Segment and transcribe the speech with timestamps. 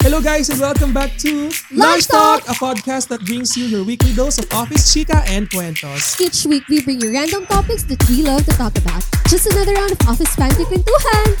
[0.00, 2.40] Hello guys and welcome back to Lunch Talk!
[2.48, 6.18] a podcast that brings you your weekly dose of office chica and cuentos.
[6.18, 9.04] Each week, we bring you random topics that we love to talk about.
[9.28, 11.36] Just another round of Office Panty Kwentuhan.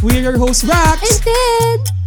[0.00, 1.02] We're your hosts, Rax.
[1.02, 2.05] And then,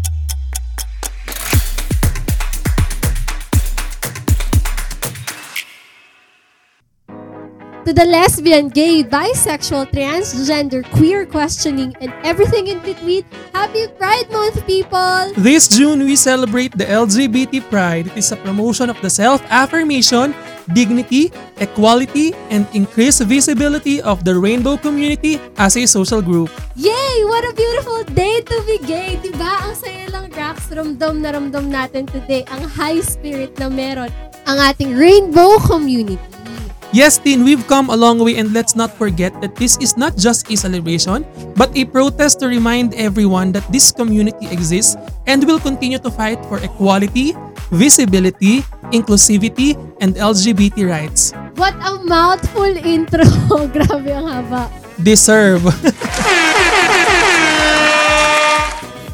[7.90, 14.62] to the lesbian, gay, bisexual, transgender, queer questioning, and everything in between, happy Pride Month,
[14.70, 15.34] people!
[15.34, 18.05] This June, we celebrate the LGBT Pride.
[18.13, 20.38] It is a promotion of the self-affirmation,
[20.70, 26.54] dignity, equality, and increased visibility of the rainbow community as a social group.
[26.77, 27.26] Yay!
[27.26, 29.18] What a beautiful day to be gay!
[29.18, 29.66] Diba?
[29.66, 30.70] Ang saya lang, Rax.
[30.70, 34.13] Ramdam na ramdam natin today ang high spirit na meron
[34.46, 36.21] ang ating rainbow community.
[36.89, 40.17] Yes, Tin, we've come a long way and let's not forget that this is not
[40.17, 41.21] just a celebration,
[41.53, 44.98] but a protest to remind everyone that this community exists
[45.29, 47.38] and will continue to fight for equality,
[47.70, 51.29] visibility, inclusivity, and LGBT rights.
[51.62, 53.21] What a mouthful intro!
[53.74, 54.74] Grabe ang haba.
[54.98, 55.62] Deserve.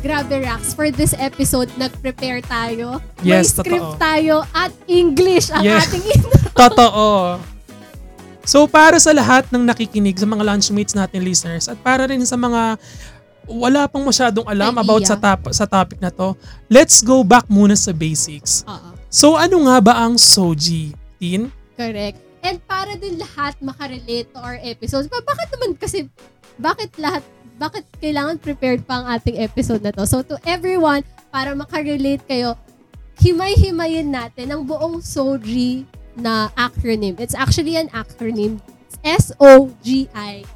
[0.06, 0.72] Grabe, Rax.
[0.72, 3.02] For this episode, nag-prepare tayo.
[3.20, 3.66] Yes, May totoo.
[3.66, 5.90] script tayo at English ang Yes.
[5.92, 6.32] ating intro.
[6.56, 7.55] Totoo.
[8.46, 12.38] So para sa lahat ng nakikinig sa mga lunchmates natin listeners at para rin sa
[12.38, 12.78] mga
[13.46, 14.84] wala pang masyadong alam Idea.
[14.86, 16.34] about sa, top, sa topic na to,
[16.70, 18.66] let's go back muna sa basics.
[18.66, 18.90] Oo.
[19.10, 20.94] So ano nga ba ang Soji?
[21.18, 21.50] Tin?
[21.78, 22.22] Correct.
[22.46, 26.06] And para din lahat makarelate to our episodes, ba, bakit naman kasi,
[26.62, 27.26] bakit lahat,
[27.58, 30.06] bakit kailangan prepared pa ang ating episode na to?
[30.06, 31.02] So to everyone,
[31.34, 32.54] para makarelate kayo,
[33.18, 37.20] himay-himayin natin ang buong SOGI na acronym.
[37.20, 38.60] It's actually an acronym.
[39.06, 40.50] S-O-G-I-E.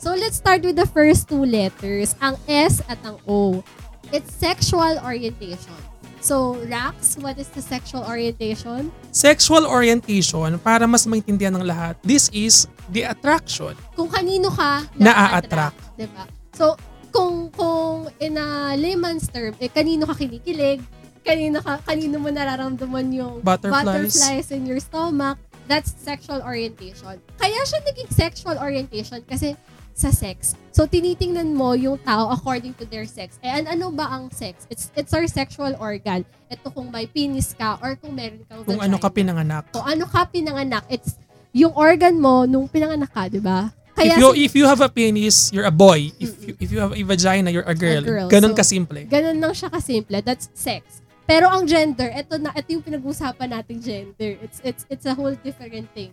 [0.00, 3.64] So let's start with the first two letters, ang S at ang O.
[4.12, 5.76] It's sexual orientation.
[6.20, 8.92] So, Rax, what is the sexual orientation?
[9.08, 13.72] Sexual orientation, para mas maintindihan ng lahat, this is the attraction.
[13.96, 15.80] kung kanino ka Na-a-attract.
[15.96, 16.28] Diba?
[16.52, 16.76] So,
[17.08, 20.84] kung, kung in a layman's term, eh, kanino ka kinikilig,
[21.22, 23.84] kanino, ka, kanino mo nararamdaman yung Butterflies.
[24.14, 25.36] butterflies in your stomach,
[25.66, 27.16] that's sexual orientation.
[27.36, 29.54] Kaya siya naging sexual orientation kasi
[29.90, 30.56] sa sex.
[30.72, 33.36] So, tinitingnan mo yung tao according to their sex.
[33.40, 34.64] Eh, an- ano ba ang sex?
[34.66, 36.24] It's it's our sexual organ.
[36.48, 38.86] Ito kung may penis ka or kung meron kang Kung vagina.
[38.86, 39.64] ano ka pinanganak.
[39.68, 41.20] Kung ano ka pinanganak, it's
[41.52, 43.68] yung organ mo nung pinanganak ka, di ba?
[44.00, 46.08] If you, si- if you have a penis, you're a boy.
[46.16, 48.00] If you, if you have a vagina, you're a girl.
[48.00, 48.28] girl.
[48.32, 49.04] Ganon So, kasimple.
[49.04, 50.24] ganun lang siya kasimple.
[50.24, 51.04] That's sex.
[51.30, 54.34] Pero ang gender, ito na ito yung pinag-usapan nating gender.
[54.42, 56.10] It's it's it's a whole different thing.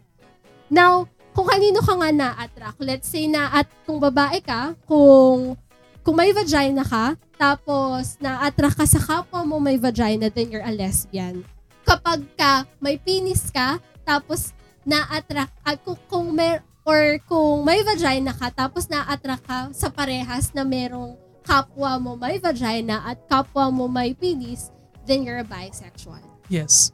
[0.69, 5.57] Now, kung kanino ka nga na-attract, let's say na at kung babae ka, kung
[6.05, 10.69] kung may vagina ka, tapos na-attract ka sa kapwa mo may vagina, then you're a
[10.69, 11.41] lesbian.
[11.81, 14.53] Kapag ka may penis ka, tapos
[14.85, 20.53] na-attract, at kung, kung may, or kung may vagina ka, tapos na-attract ka sa parehas
[20.53, 24.69] na merong kapwa mo may vagina at kapwa mo may penis,
[25.07, 26.19] then you're a bisexual
[26.51, 26.91] Yes.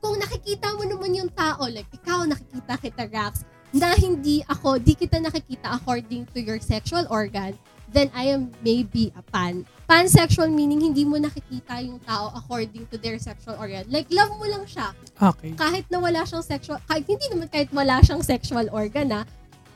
[0.00, 4.96] kung nakikita mo naman yung tao, like ikaw nakikita kita, Rax, na hindi ako, di
[4.96, 7.52] kita nakikita according to your sexual organ,
[7.92, 9.68] then I am maybe a pan.
[9.84, 13.84] Pansexual meaning hindi mo nakikita yung tao according to their sexual organ.
[13.92, 14.94] Like, love mo lang siya.
[15.20, 15.52] Okay.
[15.58, 19.20] Kahit na wala siyang sexual, kahit hindi naman kahit wala siyang sexual organ na,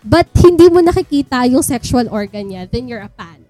[0.00, 3.44] but hindi mo nakikita yung sexual organ niya, then you're a pan.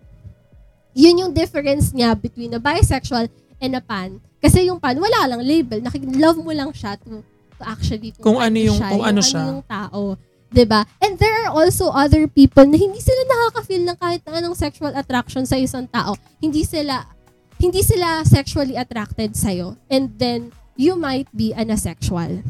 [0.95, 3.27] Yun yung difference niya between a bisexual
[3.61, 4.19] and a pan.
[4.39, 5.81] Kasi yung pan, wala lang label.
[5.81, 7.25] Nakik-love mo lang siya to,
[7.57, 9.43] to actually Kung ano yung- siya, kung ano siya.
[9.51, 10.19] yung tao.
[10.55, 10.87] 'Di ba?
[11.03, 14.95] And there are also other people na hindi sila nakaka-feel ng kahit na anong sexual
[14.95, 16.15] attraction sa isang tao.
[16.39, 17.11] Hindi sila
[17.59, 19.51] hindi sila sexually attracted sa
[19.91, 22.47] And then you might be an asexual.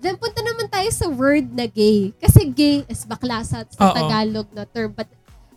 [0.00, 2.10] Then punta naman tayo sa word na gay.
[2.18, 3.94] Kasi gay is bakla sa, sa.
[3.94, 4.90] Tagalog na term.
[4.90, 5.06] But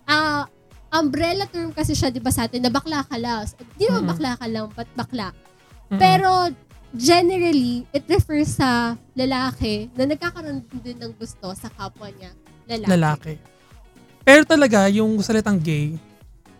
[0.05, 0.45] ah
[0.93, 3.49] umbrella term kasi siya 'di ba sa atin na bakla ka lang.
[3.73, 5.33] Di ba bakla ka lang, but bakla.
[5.89, 6.53] Pero
[6.93, 12.29] generally, it refers sa lalaki na nagkakaroon din ng gusto sa kapwa niya
[12.67, 12.89] lalaki.
[12.89, 13.33] lalaki.
[14.23, 15.97] Pero talaga, yung salitang gay,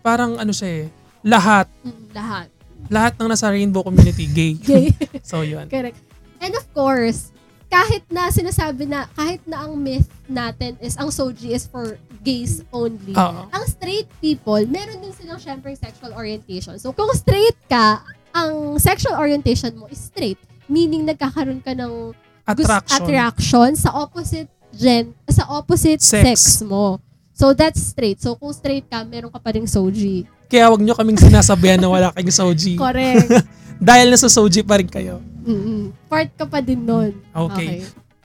[0.02, 0.86] parang ano siya eh,
[1.24, 2.48] lahat, Mm, lahat.
[2.90, 4.54] lahat ng nasa rainbow community, gay.
[4.60, 4.92] Gay.
[5.24, 5.70] so, yun.
[5.72, 5.96] Correct.
[6.44, 7.32] And of course,
[7.74, 12.62] kahit na sinasabi na, kahit na ang myth natin is, ang soji is for gays
[12.70, 13.18] only.
[13.18, 13.50] Oo.
[13.50, 16.78] Ang straight people, meron din silang syempre sexual orientation.
[16.78, 20.38] So, kung straight ka, ang sexual orientation mo is straight.
[20.70, 22.14] Meaning, nagkakaroon ka ng
[22.46, 23.02] Attraction.
[23.02, 26.22] attraction sa opposite gen, sa opposite Sex.
[26.22, 27.02] sex, mo.
[27.34, 28.22] So, that's straight.
[28.22, 30.30] So, kung straight ka, meron ka pa rin soji.
[30.46, 32.78] Kaya wag nyo kaming sinasabihan na wala kayong Soji.
[32.78, 33.26] Correct.
[33.82, 35.18] Dahil nasa Soji pa rin kayo.
[35.44, 35.92] Mm-mm.
[36.08, 37.12] Part ka pa din nun.
[37.32, 37.84] Okay.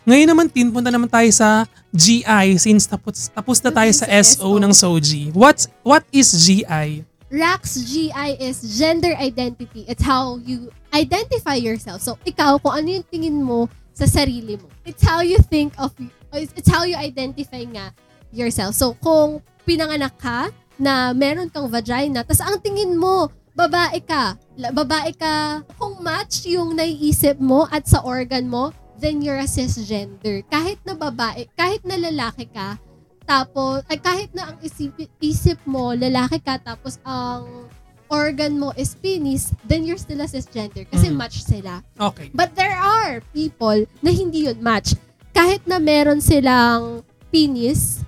[0.08, 4.14] Ngayon naman, Tin, punta naman tayo sa GI since tapos, tapos na tayo sa Sa
[4.24, 4.62] SO SO.
[4.62, 5.22] ng Soji.
[5.36, 7.04] What's, what is GI?
[7.28, 9.84] RACS GI is gender identity.
[9.84, 12.00] It's how you identify yourself.
[12.00, 14.72] So, ikaw, kung ano yung tingin mo sa sarili mo.
[14.88, 15.92] It's how you think of,
[16.32, 17.92] it's how you identify nga
[18.32, 18.72] yourself.
[18.80, 20.48] So, kung pinanganak ka
[20.80, 26.78] na meron kang vagina, tas ang tingin mo, babae ka, babae ka, kung match yung
[26.78, 28.70] naiisip mo at sa organ mo,
[29.02, 30.46] then you're a cisgender.
[30.46, 32.78] Kahit na babae, kahit na lalaki ka,
[33.26, 37.66] tapos, ay kahit na ang isip, isip mo, lalaki ka, tapos ang
[38.08, 40.86] organ mo is penis, then you're still a cisgender.
[40.88, 41.18] Kasi Mm.
[41.18, 41.82] match sila.
[41.98, 42.30] Okay.
[42.32, 44.94] But there are people na hindi yun match.
[45.34, 48.00] Kahit na meron silang penis,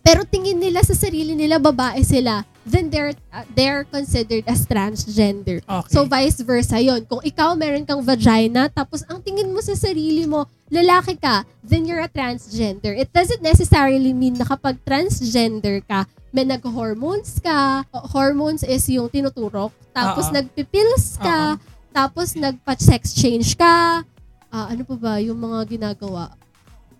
[0.00, 5.60] pero tingin nila sa sarili nila babae sila, then they're uh, they're considered as transgender.
[5.64, 5.90] Okay.
[5.92, 7.04] So vice versa yon.
[7.04, 11.84] Kung ikaw meron kang vagina, tapos ang tingin mo sa sarili mo, lalaki ka, then
[11.84, 12.96] you're a transgender.
[12.96, 17.86] It doesn't necessarily mean na kapag transgender ka, may nag-hormones ka.
[18.10, 19.70] Hormones is yung tinuturok.
[19.94, 20.34] Tapos Oo.
[20.34, 21.54] nagpipills ka.
[21.94, 24.02] Tapos nagpa-sex change ka.
[24.50, 26.34] Ah, ano pa ba yung mga ginagawa?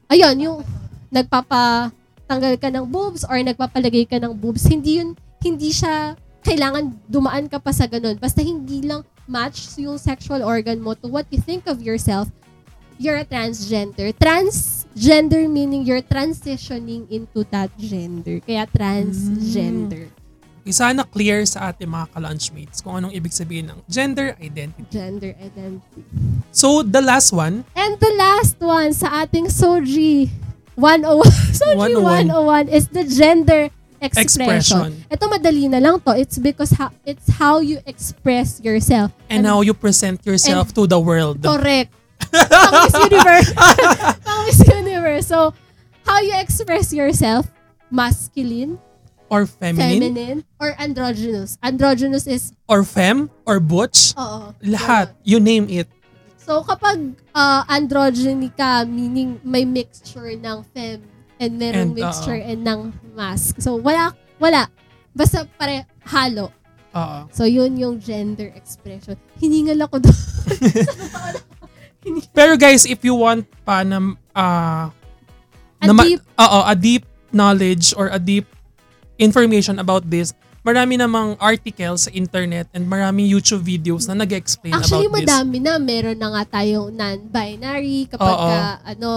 [0.07, 0.59] Ayun, yung
[1.11, 4.71] nagpapatanggal ka ng boobs or nagpapalagay ka ng boobs.
[4.71, 8.21] Hindi yun, hindi siya kailangan dumaan ka pa sa ganun.
[8.21, 12.29] Basta hindi lang match yung sexual organ mo to what you think of yourself,
[13.01, 14.13] you're a transgender.
[14.21, 18.45] Transgender meaning you're transitioning into that gender.
[18.45, 20.13] Kaya transgender.
[20.65, 24.89] Sana clear sa ating mga ka-lunchmates kung anong ibig sabihin ng gender identity.
[24.89, 26.01] Gender identity.
[26.57, 30.33] So, the last one, And the last one sa ating Soji
[30.73, 31.21] 101,
[31.61, 32.33] Soji 101.
[32.33, 33.69] 101 is the gender
[34.05, 35.01] expression.
[35.01, 35.05] Expression.
[35.11, 36.13] Ito madali na lang to.
[36.13, 39.11] It's because how, it's how you express yourself.
[39.33, 41.41] and how you present yourself to the world.
[41.43, 41.89] Correct.
[42.31, 43.49] Pang Miss Universe.
[44.27, 45.27] Pang Miss Universe.
[45.27, 45.55] So,
[46.07, 47.49] how you express yourself,
[47.91, 48.79] masculine,
[49.33, 51.59] Or feminine, feminine, or androgynous.
[51.65, 54.13] Androgynous is, or fem, or butch.
[54.15, 54.55] oo.
[54.63, 55.17] Lahat.
[55.25, 55.89] You name it.
[56.37, 61.01] So, kapag uh, androgyny ka, meaning may mixture ng fem
[61.37, 62.81] and And, merong mixture and ng
[63.13, 63.59] mask.
[63.59, 64.71] So, wala, wala.
[65.11, 66.51] Basta pare, halo.
[66.95, 67.19] Oo.
[67.31, 69.19] So, yun yung gender expression.
[69.39, 70.15] Hiningal ako doon.
[72.37, 73.97] Pero guys, if you want pa na
[74.37, 74.93] ah,
[75.81, 78.45] A na ma- deep- Oo, a deep knowledge or a deep
[79.17, 85.09] information about this, marami namang articles sa internet and maraming YouTube videos na nag-explain Actually,
[85.09, 85.29] about this.
[85.29, 85.73] madami na.
[85.77, 89.09] Meron na nga tayong non-binary kapag ka, ano,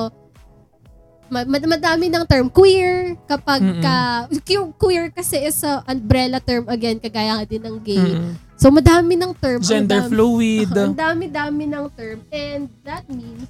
[1.29, 2.47] ma- ma- madami ng term.
[2.49, 3.83] Queer, kapag Mm-mm.
[3.83, 4.27] ka,
[4.75, 7.99] queer kasi is a umbrella term again, kagaya din ng gay.
[8.17, 8.33] Mm.
[8.57, 9.61] So, madami ng term.
[9.61, 10.69] Gender dami- fluid.
[10.77, 12.19] Ang dami-dami ng term.
[12.33, 13.45] And that means,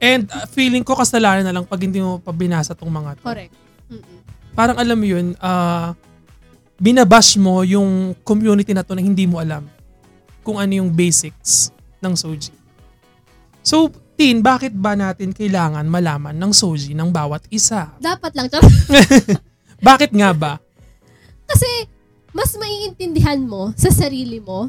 [0.00, 3.22] And uh, feeling ko kasalanan na lang pag hindi mo pa binasa tong mga to.
[3.22, 3.52] correct.
[3.92, 4.18] Mm-mm.
[4.56, 5.92] Parang alam mo yun, ah,
[6.80, 9.68] binabash mo yung community na to na hindi mo alam
[10.40, 11.68] kung ano yung basics
[12.00, 12.48] ng Soji.
[13.60, 17.88] So, Tin, bakit ba natin kailangan malaman ng Soji ng bawat isa?
[17.96, 18.52] Dapat lang.
[19.88, 20.52] Bakit nga ba?
[21.48, 21.88] Kasi,
[22.36, 24.68] mas maiintindihan mo sa sarili mo.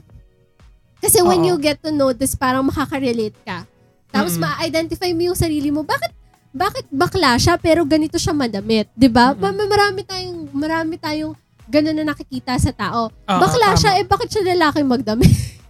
[1.04, 1.52] Kasi when Oo.
[1.52, 3.68] you get to know this, parang makaka-relate ka.
[4.08, 4.48] Tapos Mm-mm.
[4.48, 5.84] ma-identify mo yung sarili mo.
[5.84, 6.12] Bakit
[6.52, 9.32] bakit bakla siya pero ganito siya madamit, 'di ba?
[9.32, 11.32] Ma- Marami tayong marami tayong
[11.68, 13.08] ganun na nakikita sa tao.
[13.08, 13.80] Oo, bakla tama.
[13.80, 15.32] siya eh bakit siya lalaki magdamit?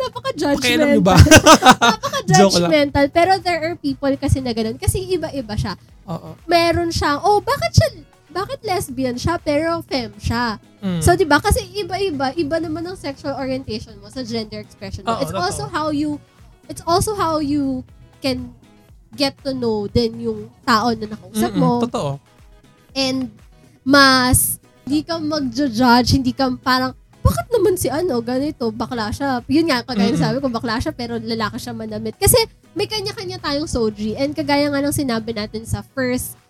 [0.00, 0.96] Napaka-judgmental.
[0.96, 1.16] Nyo ba?
[1.94, 3.06] Napaka-judgmental.
[3.12, 4.80] Pero there are people kasi na ganun.
[4.80, 5.76] Kasi iba-iba siya.
[6.08, 6.34] Oo.
[6.48, 7.88] Meron siyang, oh, bakit siya,
[8.30, 10.56] bakit lesbian siya pero femme siya?
[10.80, 11.02] Mm.
[11.02, 11.42] So, di ba?
[11.42, 15.18] Kasi iba-iba, iba naman ang sexual orientation mo sa gender expression mo.
[15.18, 16.16] Oo, it's also how you,
[16.70, 17.84] it's also how you
[18.24, 18.54] can
[19.14, 21.72] get to know din yung tao na nakausap Mm-mm, mo.
[21.84, 22.12] Totoo.
[22.94, 23.34] And
[23.82, 29.44] mas, hindi ka mag-judge, hindi ka parang, bakit naman si ano, ganito, bakla siya.
[29.44, 30.24] Yun nga, kagaya Mm-mm.
[30.24, 32.16] sabi ko, bakla siya, pero lalaki siya manamit.
[32.16, 32.36] Kasi
[32.72, 34.16] may kanya-kanya tayong soji.
[34.16, 36.40] And kagaya nga ng sinabi natin sa first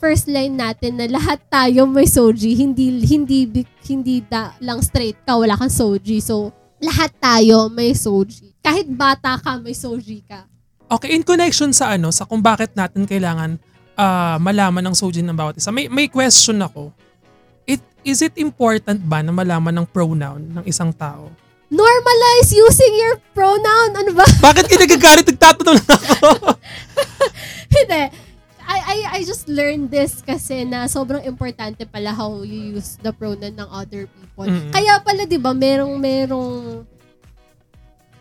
[0.00, 2.56] first line natin na lahat tayo may soji.
[2.56, 3.48] Hindi, hindi,
[3.84, 6.24] hindi da, lang straight ka, wala kang soji.
[6.24, 8.56] So, lahat tayo may soji.
[8.64, 10.48] Kahit bata ka, may soji ka.
[10.90, 13.60] Okay, in connection sa ano, sa kung bakit natin kailangan
[13.94, 16.90] ah, malaman ng Soji ng bawat isa, may, may question ako.
[18.02, 21.28] Is it important ba na malaman ng pronoun ng isang tao?
[21.70, 23.94] Normalize using your pronoun.
[23.94, 24.26] Ano ba?
[24.50, 25.26] Bakit ka nagagalit?
[25.30, 26.28] Nagtatanong lang ako.
[27.76, 28.02] Hindi.
[28.70, 33.10] I, I I, just learned this kasi na sobrang importante pala how you use the
[33.10, 34.46] pronoun ng other people.
[34.46, 34.70] Mm-mm.
[34.70, 36.86] Kaya pala, di ba, merong, merong,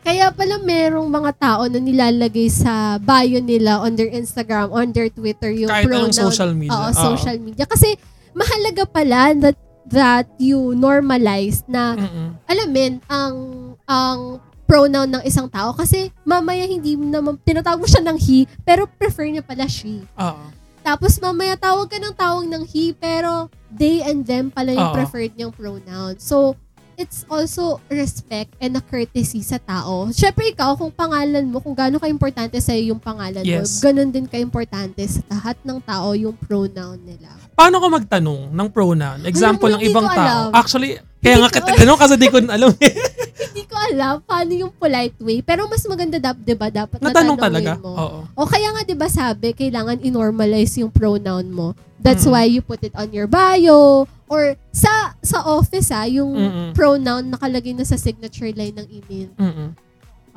[0.02, 5.14] kaya pala merong mga tao na nilalagay sa bio nila on their Instagram, on their
[5.14, 6.10] Twitter, yung Kahit pronoun.
[6.10, 6.74] social media.
[6.74, 7.02] Oo, Oo.
[7.14, 7.66] social media.
[7.70, 7.94] Kasi
[8.34, 9.58] mahalaga pala that,
[9.90, 12.30] that you normalize na Mm-mm.
[12.46, 13.36] alamin ang
[13.84, 14.20] ang
[14.64, 18.86] pronoun ng isang tao kasi mamaya hindi mo naman tinatawag mo siya ng he pero
[18.86, 20.06] prefer niya pala she.
[20.14, 20.46] Oo.
[20.80, 24.96] Tapos mamaya tawag ka ng tawag ng he pero they and them pala yung Oo.
[24.96, 26.22] preferred niyang pronoun.
[26.22, 26.54] So
[26.96, 30.12] it's also respect and a courtesy sa tao.
[30.12, 33.80] Syempre ikaw, kung pangalan mo, kung gaano ka-importante sa'yo yung pangalan Yes.
[33.80, 37.32] mo, ganun din ka-importante sa lahat ng tao yung pronoun nila.
[37.60, 39.20] Paano ka magtanong ng pronoun?
[39.28, 40.16] Example Alam ng ibang tao.
[40.16, 40.56] alam.
[40.56, 42.72] Actually, kaya Hindi nga ko kita tanong kasi di ko alam.
[43.50, 46.72] Hindi ko alam paano yung polite way, pero mas maganda dap, 'di ba?
[46.72, 47.76] Dapat Natanong talaga?
[47.76, 47.92] mo.
[47.92, 48.20] Oo.
[48.34, 51.68] O kaya nga 'di ba sabi, kailangan i-normalize yung pronoun mo.
[52.00, 52.32] That's Mm.
[52.32, 56.70] why you put it on your bio or sa sa office ah, yung Mm-mm.
[56.72, 59.30] pronoun nakalagay na sa signature line ng email.
[59.36, 59.70] Mm-mm.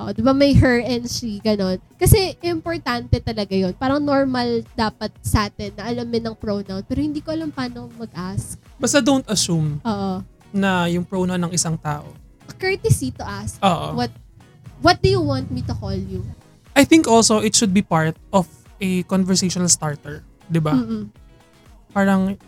[0.00, 1.76] O, 'di ba may her and she ganon.
[2.00, 3.76] Kasi importante talaga 'yon.
[3.76, 8.56] Parang normal dapat sa atin na alamin ng pronoun, pero hindi ko alam paano mag-ask.
[8.80, 10.24] Basta don't assume Oo.
[10.50, 12.08] na yung pronoun ng isang tao.
[12.48, 13.94] A courtesy to ask, Oo.
[13.94, 14.10] what
[14.80, 16.24] what do you want me to call you?
[16.72, 18.48] I think also it should be part of
[18.80, 20.24] a conversational starter.
[20.48, 20.72] 'Di ba?
[20.72, 21.12] Mm-mm.
[21.92, 22.40] Parang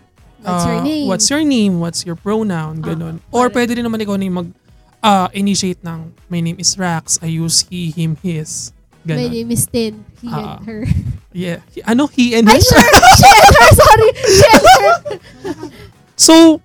[0.45, 1.07] What's your ah, name?
[1.09, 1.75] What's your name?
[1.81, 2.85] What's your pronoun?
[2.85, 3.17] Ah, Ganun.
[3.33, 3.57] Or correct.
[3.57, 4.49] pwede rin naman ikaw na yung mag
[5.05, 7.21] ah, initiate ng my name is Rax.
[7.21, 8.73] I use he, him, his.
[9.05, 9.31] My Ganun.
[9.37, 10.01] name is Tin.
[10.19, 10.57] He Ah.
[10.57, 10.83] and her.
[11.35, 11.61] Yeah.
[11.69, 12.07] He- Ano?
[12.07, 12.65] He and Ay, his?
[12.65, 12.79] sure!
[13.19, 13.69] She and her!
[13.75, 14.09] Sorry!
[14.17, 14.93] She and her!
[16.17, 16.63] So,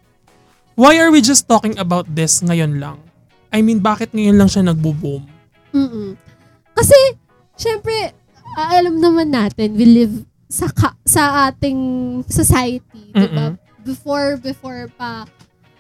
[0.76, 3.02] why are we just talking about this ngayon lang?
[3.50, 5.26] I mean, bakit ngayon lang siya nagbo-boom?
[5.74, 6.14] Mm-mm.
[6.72, 7.18] Kasi,
[7.58, 8.14] syempre,
[8.54, 11.82] ah, alam naman natin, we live sa ka- sa ating
[12.30, 13.58] society, di ba?
[13.82, 15.26] Before, before pa,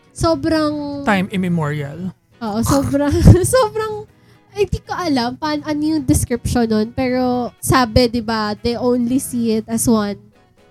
[0.09, 2.09] sobrang, Time immemorial.
[2.41, 3.13] Oo, sobrang,
[3.55, 4.07] sobrang,
[4.51, 9.19] ay, di ko alam paano ano yung description nun, pero sabi, di ba, they only
[9.19, 10.17] see it as one.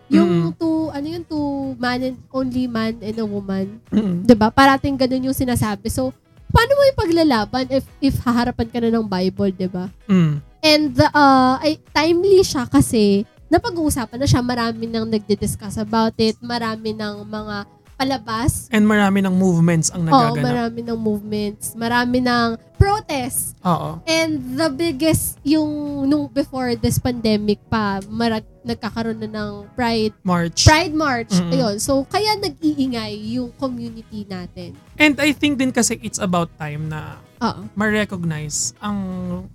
[0.08, 0.56] Yung Mm.
[0.56, 3.76] two, ano yung two man and only man and a woman.
[3.92, 4.24] Mm.
[4.24, 4.48] 'di ba?
[4.48, 5.92] Parating ganun yung sinasabi.
[5.92, 6.16] So,
[6.48, 9.92] paano mo ipaglalaban if if haharapan ka na ng Bible, 'di ba?
[10.08, 10.40] Mm.
[10.64, 16.92] And uh, ay timely siya kasi napag-uusapan na siya, marami nang nagdi-discuss about it, marami
[16.92, 17.56] ng mga
[17.98, 18.70] palabas.
[18.70, 20.46] And marami ng movements ang Oo, nagaganap.
[20.46, 23.58] marami ng movements, marami ng protests.
[23.66, 23.98] Oo.
[24.06, 25.66] And the biggest, yung
[26.06, 30.62] nung before this pandemic pa, marag, nagkakaroon na ng Pride, March.
[30.62, 31.34] Pride March.
[31.34, 31.52] Mm-mm.
[31.58, 31.76] Ayun.
[31.82, 34.78] So, kaya nag-iingay yung community natin.
[34.94, 37.66] And I think din kasi it's about time na Oo.
[37.74, 38.98] ma-recognize ang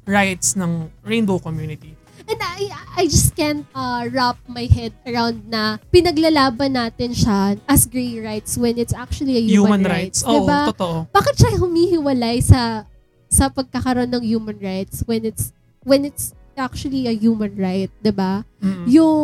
[0.03, 1.95] rights ng rainbow community.
[2.24, 7.84] And I, I just can't uh, wrap my head around na pinaglalaban natin siya as
[7.86, 10.24] gay rights when it's actually a human, Human, rights.
[10.24, 10.30] rights.
[10.32, 10.60] Oo, diba?
[10.72, 10.98] totoo.
[11.12, 12.88] Bakit siya humihiwalay sa
[13.27, 15.51] sa pagkakaroon ng human rights when it's
[15.84, 18.46] when it's actually a human right, 'di ba?
[18.62, 18.86] Mm.
[18.88, 19.20] Yung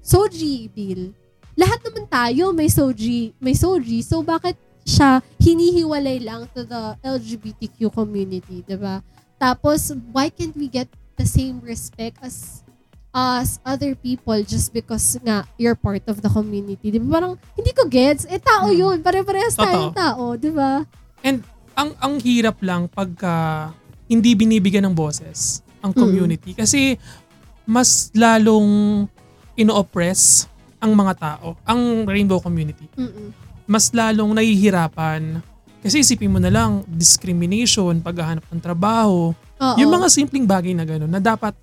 [0.00, 1.12] Soji bill.
[1.54, 4.00] Lahat naman tayo may Soji, may Soji.
[4.02, 9.04] So bakit siya hinihiwalay lang to the LGBTQ community, 'di ba?
[9.36, 12.62] Tapos why can't we get the same respect as
[13.14, 16.90] as other people just because nga you're part of the community.
[16.90, 17.22] Di ba?
[17.22, 18.26] Parang hindi ko gets.
[18.26, 18.74] Eh, tao Hmm.
[18.74, 18.96] yun.
[18.98, 20.34] Pare-parehas tayong tao.
[20.34, 20.82] Di ba?
[21.22, 21.46] And
[21.78, 23.70] ang ang hirap lang pagka
[24.10, 26.98] hindi binibigyan ng boses ang community kasi
[27.64, 29.04] mas lalong
[29.54, 30.50] ino-oppress
[30.82, 32.84] ang mga tao, ang rainbow community.
[32.98, 33.32] Mm-mm.
[33.64, 35.40] Mas lalong nahihirapan
[35.80, 39.32] kasi isipin mo na lang discrimination, paghahanap ng trabaho,
[39.64, 39.78] Oo.
[39.78, 41.56] yung mga simpleng bagay na gano'n na dapat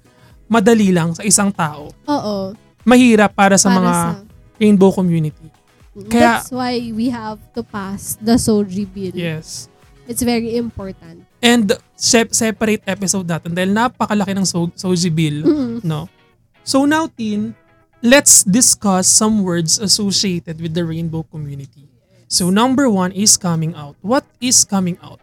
[0.46, 1.93] madali lang sa isang tao.
[2.05, 2.36] Oo.
[2.81, 4.20] Mahirap para sa Para mga sa-
[4.58, 5.48] rainbow community.
[6.08, 9.13] Kaya- That's why we have to pass the Soji bill.
[9.13, 9.70] Yes.
[10.10, 11.24] It's very important.
[11.39, 15.46] And sep- separate episode natin dahil napakalaki ng so- Soji bill.
[15.46, 15.77] Mm.
[15.84, 16.10] No?
[16.65, 17.53] So now, Tin,
[18.01, 21.86] let's discuss some words associated with the rainbow community.
[22.25, 23.93] So number one is coming out.
[24.01, 25.21] What is coming out?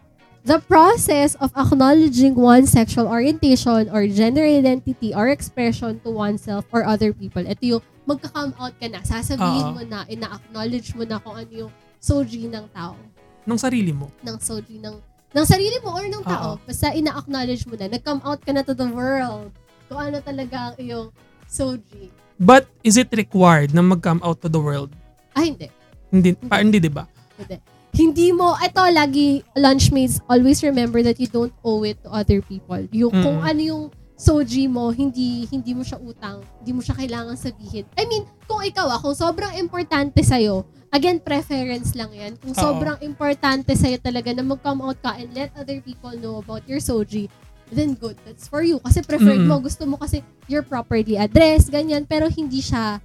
[0.49, 6.89] The process of acknowledging one's sexual orientation or gender identity or expression to oneself or
[6.89, 7.45] other people.
[7.45, 9.05] Ito yung magka-come out ka na.
[9.05, 9.77] Sasabihin Oo.
[9.77, 12.97] mo na, ina-acknowledge mo na kung ano yung soji ng tao.
[13.45, 14.09] Ng sarili mo.
[14.25, 14.97] Ng soji ng
[15.37, 16.57] ng sarili mo or ng tao.
[16.57, 16.65] Oo.
[16.65, 17.93] Basta ina-acknowledge mo na.
[17.93, 19.53] Nag-come out ka na to the world.
[19.93, 21.09] Kung ano talaga ang iyong
[21.45, 22.09] soji.
[22.41, 24.97] But is it required na mag-come out to the world?
[25.37, 25.69] Ah, hindi.
[26.09, 27.05] Hindi, pa, hindi, di ba?
[27.37, 27.78] Hindi.
[27.99, 32.79] Hindi mo, ito lagi, lunchmates, always remember that you don't owe it to other people.
[32.95, 33.25] Yung, Mm.
[33.27, 37.87] Kung ano yung soji mo, hindi hindi mo siya utang, hindi mo siya kailangan sabihin.
[37.95, 42.35] I mean, kung ikaw ah, kung sobrang importante sa'yo, again, preference lang yan.
[42.39, 46.67] Kung sobrang importante sa'yo talaga na mag-come out ka and let other people know about
[46.67, 47.31] your soji,
[47.71, 48.19] then good.
[48.27, 48.83] That's for you.
[48.83, 49.55] Kasi preferred Mm-mm.
[49.55, 52.99] mo, gusto mo kasi your properly address, ganyan, pero hindi siya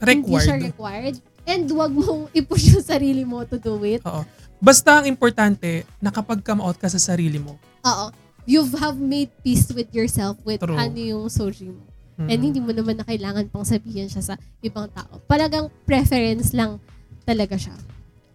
[0.00, 1.16] hindi siya Required.
[1.44, 4.00] And wag mong i-push yung sarili mo to do it.
[4.04, 4.24] Oo.
[4.64, 7.60] Basta ang importante, nakapag-come out ka sa sarili mo.
[7.84, 8.08] Oo.
[8.44, 10.76] You have made peace with yourself with True.
[10.76, 11.84] ano yung soji mo.
[12.20, 12.28] Mm.
[12.28, 15.18] And hindi mo naman na kailangan pang sabihin siya sa ibang tao.
[15.26, 16.78] Palagang preference lang
[17.24, 17.74] talaga siya.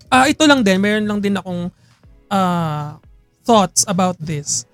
[0.10, 1.70] Ah, ito lang din, mayroon lang din akong
[2.34, 2.98] ah,
[3.46, 4.66] thoughts about this.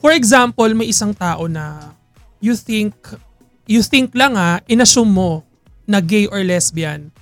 [0.00, 1.94] For example, may isang tao na
[2.42, 2.96] you think
[3.68, 5.46] you think lang ah, inassume mo
[5.86, 7.12] na gay or lesbian.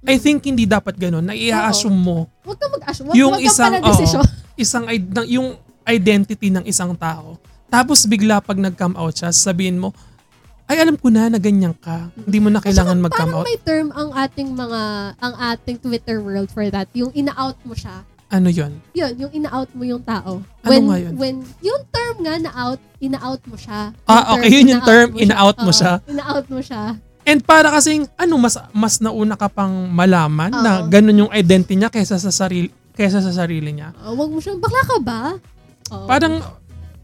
[0.00, 1.24] I think hindi dapat ganun.
[1.24, 3.06] Na i-assume mo Huwag kang mag-assume.
[3.12, 4.24] Huwag, yung huwag isang pala desisyon.
[4.24, 5.48] oo, isang na- yung
[5.84, 7.36] identity ng isang tao.
[7.68, 9.92] Tapos bigla pag nag-come out siya, sabihin mo,
[10.70, 12.08] ay alam ko na na ganyan ka.
[12.14, 13.46] Hindi mo na kailangan mag-come parang out.
[13.46, 14.80] may term ang ating mga,
[15.18, 16.86] ang ating Twitter world for that.
[16.94, 18.06] Yung ina-out mo siya.
[18.30, 18.78] Ano 'yon?
[18.94, 20.38] Yun, yung ina-out mo yung tao.
[20.62, 21.14] Ano when, nga yun?
[21.18, 23.90] When, yung term nga na-out, ina-out mo siya.
[24.06, 25.98] Ah, okay, yun yung term, ina-out mo Oo, siya.
[26.06, 26.94] Ina-out mo siya.
[27.22, 30.88] And para kasing ano mas mas nauna ka pang malaman na Oo.
[30.88, 33.92] ganun yung identity niya kaysa sa sarili kaysa sa sarili niya.
[34.00, 35.20] Uh, wag mo siyang, bakla ka ba?
[35.92, 36.06] Oo.
[36.08, 36.40] Parang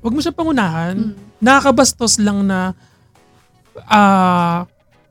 [0.00, 0.94] wag mo siya pangunahan.
[0.96, 1.14] Mm.
[1.38, 2.72] Nakakabastos lang na
[3.86, 4.64] ah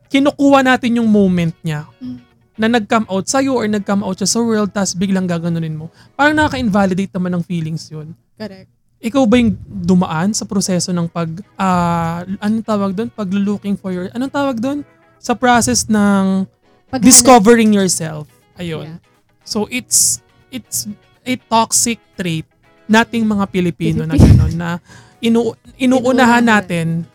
[0.09, 2.17] kinukuha natin yung moment niya Mm.
[2.55, 5.91] na nag-come out sa'yo or nag-come out siya sa world tapos biglang gaganunin mo.
[6.15, 8.15] Parang nakaka-invalidate naman ng feelings yun.
[8.39, 8.71] Correct.
[8.95, 11.27] Ikaw ba yung dumaan sa proseso ng pag,
[11.59, 13.12] ah anong tawag doon?
[13.12, 14.81] Pag looking for your, anong tawag doon?
[15.25, 16.46] Sa process ng
[16.94, 18.29] Paghanap- discovering yourself.
[18.62, 18.86] Ayun.
[18.86, 19.00] Yeah.
[19.41, 20.22] So it's
[20.53, 20.86] it's
[21.25, 22.46] a toxic trait
[22.86, 24.70] nating mga Pilipino na gano'n na
[25.17, 27.10] inu, inuunahan natin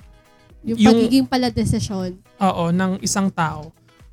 [0.66, 2.18] Yung, yung- pagiging pala desisyon.
[2.42, 3.70] oo, ng isang tao.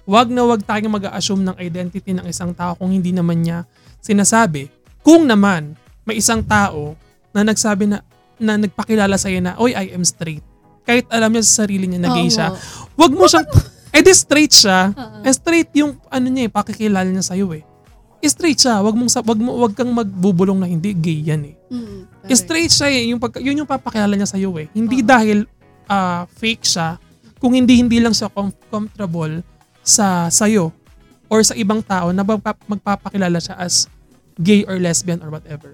[0.08, 3.66] Wag na wag tayong mag-assume ng identity ng isang tao kung hindi naman niya
[4.00, 4.70] sinasabi.
[5.01, 5.74] Kung naman
[6.08, 6.96] may isang tao
[7.34, 8.00] na nagsabi na
[8.38, 10.46] na nagpakilala sa na, "Oy, I am straight."
[10.88, 12.55] Kahit alam niya sa sarili niya na gay siya,
[12.96, 13.50] wag mo siyang
[13.98, 14.94] eh di straight siya.
[14.94, 15.25] Oo.
[15.25, 17.66] Eh straight yung ano niya eh, pakikilala niya sa iyo eh.
[18.27, 21.55] Straight siya, wag mong wag mo wag kang magbubulong na hindi gay yan eh.
[21.72, 22.36] Mm, correct.
[22.36, 24.68] Straight siya eh, yung pagka, yun yung papakilala niya sa iyo eh.
[24.75, 25.07] Hindi Oo.
[25.07, 25.48] dahil
[25.88, 27.00] ah, fake siya,
[27.40, 29.40] kung hindi hindi lang siya com- comfortable
[29.79, 30.75] sa sayo
[31.31, 33.88] or sa ibang tao na magpa- magpapakilala siya as
[34.36, 35.72] gay or lesbian or whatever.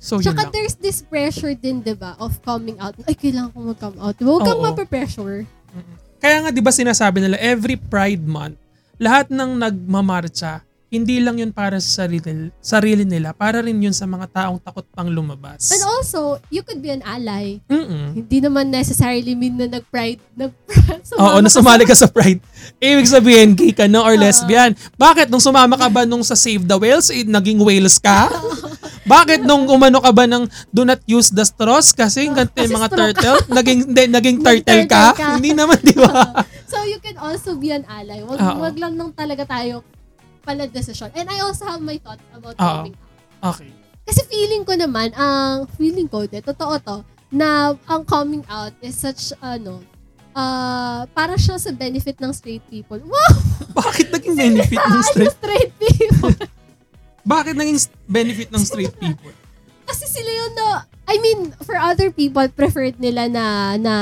[0.00, 0.52] So yun Tsaka lang.
[0.56, 2.96] there's this pressure din, di ba, of coming out.
[3.04, 4.16] Ay, kailangan ko mag-come out.
[4.16, 4.64] Huwag kang Oo.
[4.72, 5.44] mape-pressure.
[6.24, 8.56] Kaya nga 'di ba sinasabi nila every Pride month,
[8.96, 14.08] lahat ng nagmamarcha, hindi lang 'yun para sa sarili, sarili nila, para rin 'yun sa
[14.08, 15.68] mga taong takot pang lumabas.
[15.68, 17.60] And also, you could be an ally.
[17.68, 18.24] Mm-mm.
[18.24, 20.16] Hindi naman necessarily mean na nag-pride.
[20.32, 20.56] nag
[21.20, 22.40] Oo, na sumali ka sa Pride.
[22.80, 24.24] Ibig sabihin, gay ka no or Oo.
[24.24, 24.72] lesbian.
[24.96, 28.32] Bakit nung sumama ka ba nung sa Save the Whales, eh, naging whales ka?
[29.04, 32.90] Bakit nung umano ka ba ng do not use the straws kasi ganito yung mga
[32.92, 35.12] turtle, naging hindi, naging turtle ka?
[35.12, 35.28] ka.
[35.36, 36.44] Hindi naman, di ba?
[36.64, 38.24] So, you can also be an ally.
[38.24, 38.58] Wag, Oo.
[38.64, 39.84] wag lang nang talaga tayo
[40.44, 41.12] pala decision.
[41.12, 42.64] And I also have my thoughts about Oo.
[42.64, 43.60] coming out.
[43.60, 43.70] Okay.
[44.04, 46.96] Kasi feeling ko naman, ang feeling ko, de, totoo to,
[47.32, 49.80] na ang coming out is such, ano,
[50.36, 53.00] uh, para siya sa benefit ng straight people.
[53.12, 53.32] Wow!
[53.74, 55.34] Bakit naging benefit ng straight?
[55.34, 56.34] straight people?
[57.24, 59.32] Bakit naging benefit ng straight people?
[59.84, 60.68] Kasi sila yun na,
[61.04, 63.94] I mean, for other people, preferred nila na, na,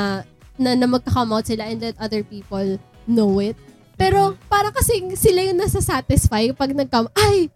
[0.59, 3.59] na, na magka-come out sila and let other people know it.
[3.99, 7.51] Pero, para kasi sila yung nasa-satisfy pag nag-come, ay,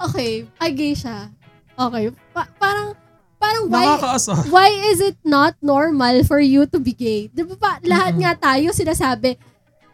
[0.00, 1.32] okay, ay gay siya.
[1.74, 2.12] Okay.
[2.32, 2.92] Pa- parang,
[3.36, 4.34] parang why, Nakakaasa.
[4.48, 7.28] why is it not normal for you to be gay?
[7.28, 8.24] Di ba pa, lahat Mm-mm.
[8.24, 9.36] nga tayo sinasabi,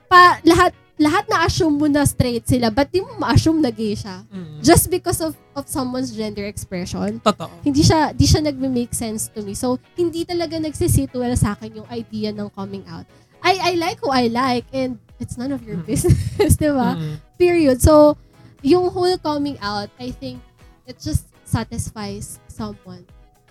[0.07, 4.23] pa, lahat, lahat na-assume mo na straight sila, but di mo ma-assume na gay siya?
[4.31, 4.63] Mm.
[4.63, 7.19] Just because of, of someone's gender expression.
[7.19, 7.51] Totoo.
[7.67, 9.59] Hindi siya, di siya nagme-make sense to me.
[9.59, 13.07] So, hindi talaga nagsisit well sa akin yung idea ng coming out.
[13.43, 15.87] I, I like who I like and it's none of your Mm.
[15.87, 16.95] business, di ba?
[16.95, 17.15] Mm.
[17.37, 17.79] Period.
[17.83, 18.15] So,
[18.63, 20.39] yung whole coming out, I think
[20.87, 23.03] it just satisfies someone.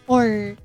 [0.08, 0.56] Or,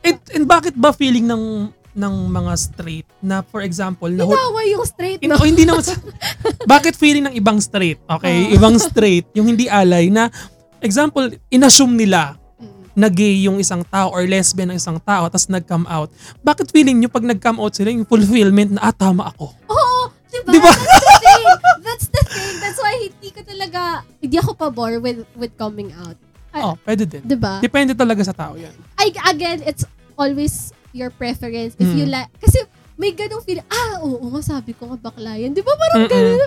[0.00, 4.84] And, and bakit ba feeling ng ng mga straight na for example na inaway yung
[4.84, 5.36] straight, In, no?
[5.36, 5.98] o hindi naman sa,
[6.70, 8.54] bakit feeling ng ibang straight okay Oo.
[8.54, 10.30] ibang straight yung hindi alay na
[10.78, 12.92] example inassume nila Mm.
[12.92, 17.00] na gay yung isang tao or lesbian ang isang tao tapos nag-come out bakit feeling
[17.00, 20.50] nyo pag nag-come out sila yung fulfillment na ah tama ako Oo, di ba?
[20.52, 20.68] Di ba?
[20.68, 21.46] That's the thing.
[21.80, 22.52] That's the thing.
[22.60, 23.80] That's why hindi ko talaga,
[24.20, 26.14] hindi ako pabor with, with coming out.
[26.52, 27.58] Oh pwede din Di ba?
[27.58, 29.82] depende talaga sa tao yan I, again, it's
[30.14, 32.12] always your preference, if you Mm.
[32.12, 32.58] like, kasi
[32.94, 35.50] may ganong feeling, ah, oo nga, sabi ko nga bakla yan.
[35.50, 36.12] Di ba parang Mm-mm.
[36.12, 36.40] ganun?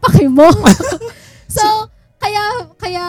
[0.00, 0.48] Pake mo?
[1.50, 1.64] so,
[2.16, 2.42] kaya,
[2.74, 3.04] kaya,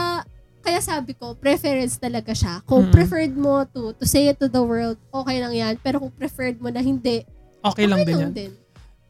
[0.60, 2.60] kaya sabi ko, preference talaga siya.
[2.64, 2.92] Kung Mm.
[2.92, 5.74] preferred mo to, to say it to the world, okay lang yan.
[5.78, 7.24] Pero kung preferred mo na hindi,
[7.62, 8.34] Okay lang din yan.
[8.34, 8.52] din.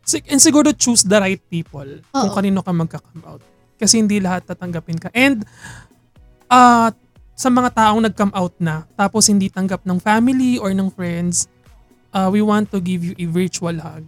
[0.02, 2.36] Sig- And siguro choose the right people kung Oo.
[2.36, 3.40] kanino ka magka-come out.
[3.76, 5.08] Kasi hindi lahat tatanggapin ka.
[5.10, 5.42] And
[6.48, 6.92] uh,
[7.34, 11.48] sa mga taong nag-come out na tapos hindi tanggap ng family or ng friends,
[12.14, 14.06] uh, we want to give you a virtual hug.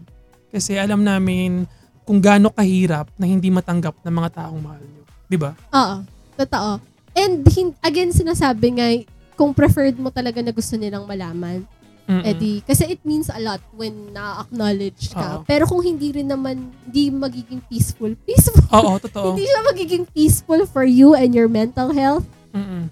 [0.54, 1.66] Kasi alam namin
[2.04, 5.04] kung gaano kahirap na hindi matanggap ng mga taong mahal nyo.
[5.28, 5.52] Di ba?
[5.74, 5.96] Oo,
[6.38, 6.72] totoo.
[7.16, 7.46] And
[7.82, 8.88] again, sinasabi nga,
[9.34, 11.66] kung preferred mo talaga na gusto nilang malaman,
[12.04, 12.24] Mm-mm.
[12.28, 15.40] edi, kasi it means a lot when na-acknowledge ka.
[15.40, 15.48] Oo.
[15.48, 19.26] Pero kung hindi rin naman, hindi magiging peaceful, peaceful, Oo, totoo.
[19.34, 22.92] hindi siya magiging peaceful for you and your mental health, Mm-mm.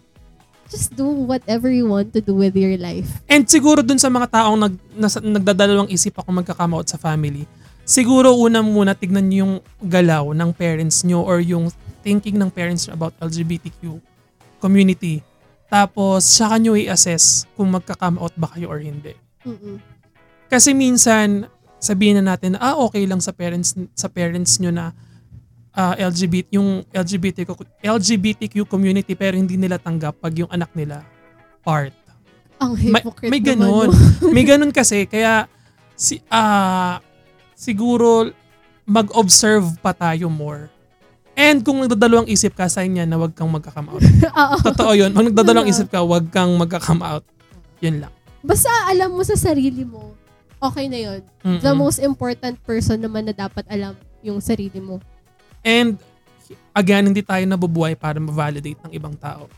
[0.71, 3.19] Just do whatever you want to do with your life.
[3.27, 7.43] And siguro dun sa mga taong nag, nasa, nagdadalawang isip ako magka-come out sa family,
[7.83, 9.53] siguro una muna tignan niyo yung
[9.83, 11.67] galaw ng parents nyo or yung
[12.01, 13.99] thinking ng parents about LGBTQ
[14.63, 15.19] community.
[15.67, 19.15] Tapos, saka nyo i-assess kung magka-come out ba kayo or hindi.
[19.43, 19.79] Mm-mm.
[20.51, 21.47] Kasi minsan,
[21.79, 24.91] sabihin na natin, ah, okay lang sa parents sa parents nyo na
[25.75, 27.49] ah, LGBT, yung LGBTQ,
[27.83, 31.03] LGBTQ community pero hindi nila tanggap pag yung anak nila
[31.63, 31.95] part.
[32.61, 33.89] Ang May, hypocrite may naman, ganun.
[34.35, 35.09] may ganun kasi.
[35.09, 35.49] Kaya,
[35.97, 37.01] si, ah,
[37.57, 38.29] siguro,
[38.85, 40.69] mag-observe pa tayo more.
[41.33, 44.03] And kung nagdadalawang isip ka, sign yan na wag kang magka-come out.
[44.45, 44.55] Oo.
[44.61, 45.09] Totoo yun.
[45.15, 47.25] Kung nagdadalawang isip ka, wag kang magka-come out.
[47.81, 48.13] Yun lang.
[48.45, 50.13] Basta alam mo sa sarili mo,
[50.61, 51.21] okay na yun.
[51.41, 51.61] Mm-mm.
[51.61, 55.01] The most important person naman na dapat alam yung sarili mo.
[55.61, 55.97] And,
[56.73, 59.49] again, hindi tayo nabubuhay para ma-validate ng ibang tao.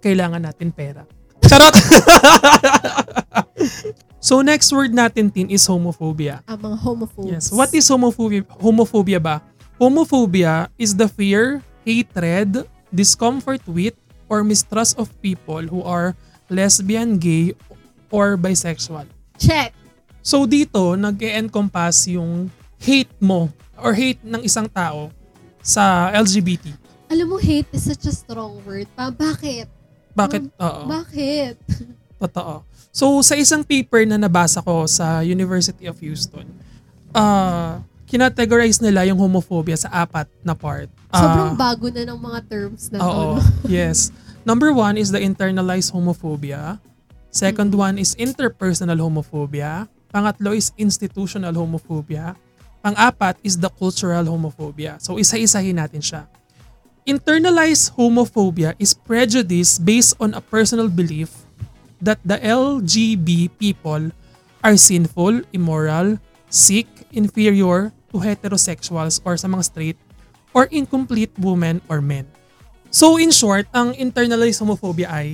[0.00, 1.04] Kailangan natin pera.
[1.44, 1.70] Charot!
[4.22, 6.40] so, next word natin, Tin, is homophobia.
[6.46, 7.30] Ang mga homophobes.
[7.30, 7.44] Yes.
[7.50, 8.46] What is homophobia?
[8.58, 9.42] Homophobia ba?
[9.80, 13.96] Homophobia is the fear, hatred, discomfort with,
[14.30, 16.14] or mistrust of people who are
[16.46, 17.50] lesbian, gay,
[18.14, 19.10] or bisexual.
[19.40, 19.74] Check.
[20.20, 25.10] So dito, nag-encompass yung hate mo or hate ng isang tao
[25.60, 26.72] sa LGBT.
[27.10, 28.86] Alam mo, hate is such a strong word.
[28.94, 29.66] Pa, bakit?
[30.14, 30.54] Bakit?
[30.56, 30.82] Oo.
[30.86, 31.56] Bakit?
[32.22, 32.62] Totoo.
[32.90, 36.46] So, sa isang paper na nabasa ko sa University of Houston,
[37.14, 40.90] uh, kinategorize nila yung homophobia sa apat na part.
[41.10, 43.06] Ah, Sobrang bago na ng mga terms na to.
[43.06, 43.26] Oo.
[43.38, 43.42] no?
[43.70, 44.10] yes.
[44.42, 46.82] Number one is the internalized homophobia.
[47.30, 49.86] Second one is interpersonal homophobia.
[50.10, 52.34] Pangatlo is institutional homophobia.
[52.80, 54.96] Pang-apat is the cultural homophobia.
[55.04, 56.24] So, isa-isahin natin siya.
[57.04, 61.32] Internalized homophobia is prejudice based on a personal belief
[62.00, 64.08] that the LGB people
[64.64, 66.16] are sinful, immoral,
[66.48, 69.98] sick, inferior to heterosexuals or sa mga straight,
[70.56, 72.24] or incomplete women or men.
[72.90, 75.28] So in short, ang internalized homophobia ay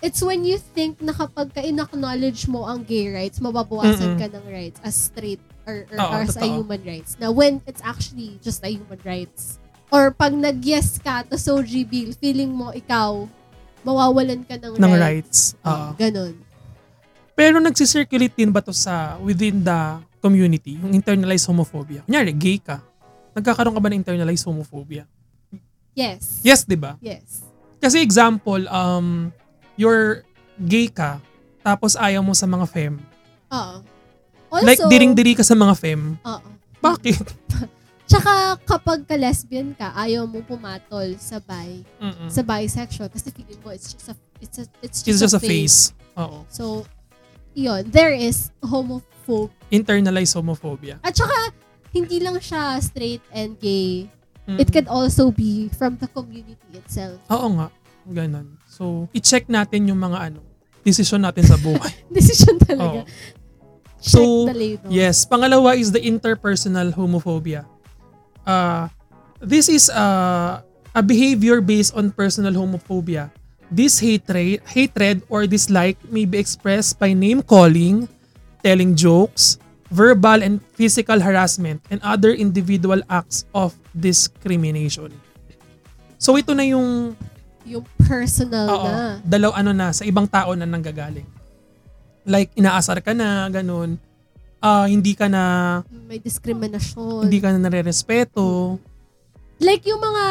[0.00, 4.20] It's when you think na kapag ka in-acknowledge mo ang gay rights, mababawasan Mm-mm.
[4.20, 6.66] ka ng rights as straight or, or as a totoo.
[6.66, 7.14] human rights.
[7.22, 9.62] Na when it's actually just a human rights.
[9.90, 13.26] Or pag nag-yes ka to Soji Bill, feeling mo ikaw,
[13.82, 15.54] mawawalan ka ng, ng rights.
[15.54, 15.66] rights.
[15.66, 15.88] Oo.
[15.98, 16.34] Ganon.
[17.34, 22.04] Pero nagsisirculate din ba to sa within the community, yung internalized homophobia?
[22.04, 22.84] Kunyari, gay ka.
[23.32, 25.08] Nagkakaroon ka ba ng internalized homophobia?
[25.96, 26.44] Yes.
[26.44, 26.94] Yes, di ba?
[27.00, 27.42] Yes.
[27.80, 29.32] Kasi example, um,
[29.74, 30.22] you're
[30.60, 31.18] gay ka,
[31.64, 32.94] tapos ayaw mo sa mga fem.
[33.50, 33.80] Oo.
[34.50, 36.18] Also, like, diring-diri ka sa mga fem.
[36.20, 36.48] Oo.
[36.80, 37.24] Bakit?
[38.10, 42.26] Tsaka kapag ka lesbian ka, ayaw mo pumatol sa bi, Mm-mm.
[42.26, 45.38] sa bisexual kasi feeling mo it's just a it's a it's just, It's just a
[45.38, 45.94] phase.
[45.94, 46.18] face.
[46.18, 46.42] Oo.
[46.50, 46.82] So,
[47.54, 49.54] yun, there is homophobe.
[49.70, 50.98] Internalized homophobia.
[51.06, 51.54] At saka,
[51.94, 54.10] hindi lang siya straight and gay.
[54.50, 54.58] Mm-mm.
[54.58, 57.22] It could also be from the community itself.
[57.30, 57.70] Oo nga.
[58.10, 58.58] Ganon.
[58.66, 60.42] So, i-check natin yung mga ano,
[60.82, 61.94] decision natin sa buhay.
[62.10, 63.06] Decision talaga.
[63.06, 63.38] Oo.
[64.00, 64.48] So.
[64.88, 65.28] Yes.
[65.28, 67.68] Pangalawa is the interpersonal homophobia.
[68.48, 68.88] Uh,
[69.38, 70.64] this is uh,
[70.96, 73.30] a behavior based on personal homophobia.
[73.70, 78.08] This hatred, hatred or dislike may be expressed by name calling,
[78.64, 79.62] telling jokes,
[79.94, 85.14] verbal and physical harassment, and other individual acts of discrimination.
[86.18, 87.14] So ito na yung
[87.68, 88.88] Yung personal Oo.
[88.88, 89.22] na.
[89.22, 91.28] Dalaw ano na sa ibang tao na nanggagaling.
[92.30, 93.98] Like inaasar ka na, ganun.
[94.62, 95.42] Ah, hindi ka na
[96.06, 97.26] May discrimination.
[97.26, 98.78] hindi ka na nare-respeto.
[99.58, 100.24] Like yung mga,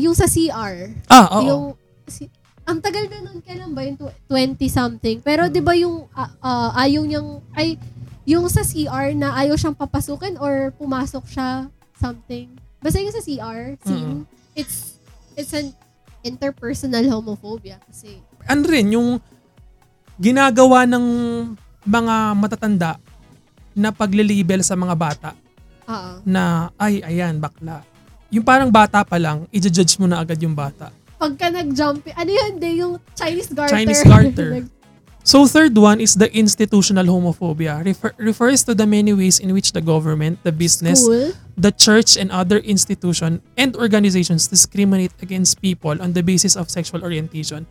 [0.00, 0.96] yung sa CR.
[1.12, 1.44] Ah, oo.
[1.44, 1.64] Yung,
[2.08, 2.26] si,
[2.64, 5.20] ang tagal na nun, kailan ba yung tw- 20-something?
[5.20, 7.76] Pero di ba yung ah, ah, ayaw niyang, ay,
[8.24, 11.66] yung sa CR na ayaw siyang papasukin or pumasok siya,
[11.98, 12.48] something.
[12.78, 14.98] Basta yung sa CR scene, it's,
[15.34, 15.74] it's an
[16.22, 17.82] interpersonal homophobia.
[17.90, 19.18] Kasi, ano rin, yung
[20.22, 21.04] ginagawa ng
[21.82, 22.92] mga matatanda
[23.74, 25.30] na paglilibel sa mga bata
[25.90, 27.82] ah, na, ay, ayan, bakla.
[28.30, 30.94] Yung parang bata pa lang, i-judge mo na agad yung bata.
[31.22, 33.74] pagka nag-jump, ano yun, di, yung Chinese garter.
[33.78, 34.50] Chinese garter.
[35.22, 37.78] So third one is the institutional homophobia.
[37.86, 41.30] Refer- refers to the many ways in which the government, the business, School.
[41.54, 47.06] the church, and other institution and organizations discriminate against people on the basis of sexual
[47.06, 47.70] orientation.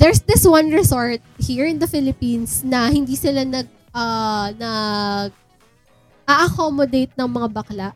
[0.00, 5.30] There's this one resort here in the Philippines na hindi sila nag ah, nag
[6.24, 7.88] a-accommodate ng mga bakla.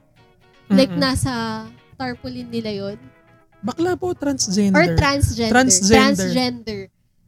[0.68, 1.00] Like Mm-mm.
[1.00, 1.64] nasa
[1.94, 2.98] tarpaulin nila yon
[3.64, 4.76] Bakla po, transgender.
[4.76, 5.48] or transgender.
[5.48, 6.28] Transgender.
[6.28, 6.80] Transgender.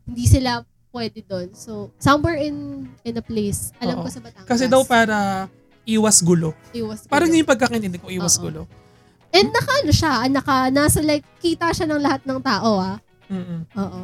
[0.04, 0.60] Hindi sila
[0.92, 1.48] pwede doon.
[1.56, 3.72] So, somewhere in in a place.
[3.80, 4.04] Alam Oo.
[4.04, 4.48] ko sa Batangas.
[4.48, 5.48] Kasi daw para
[5.88, 6.52] iwas gulo.
[6.76, 7.36] Iwas Parang gulo.
[7.38, 8.44] yun yung pagkakaintindi ko, iwas Oo.
[8.48, 8.62] gulo.
[9.32, 12.96] And naka ano siya, naka, nasa like, kita siya ng lahat ng tao ah.
[13.32, 13.60] Mm-mm.
[13.76, 14.00] Oo.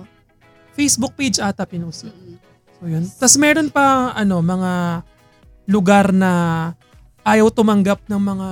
[0.72, 1.64] Facebook page ata.
[1.68, 2.36] Mm-mm.
[2.80, 3.04] So yun.
[3.06, 5.04] Tapos meron pa ano, mga
[5.70, 6.72] lugar na
[7.22, 8.48] ayaw tumanggap ng mga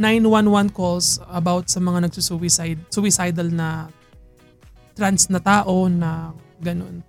[0.00, 3.92] 911 calls about sa mga nagsusuicide, suicidal na
[4.96, 7.04] trans na tao na ganun.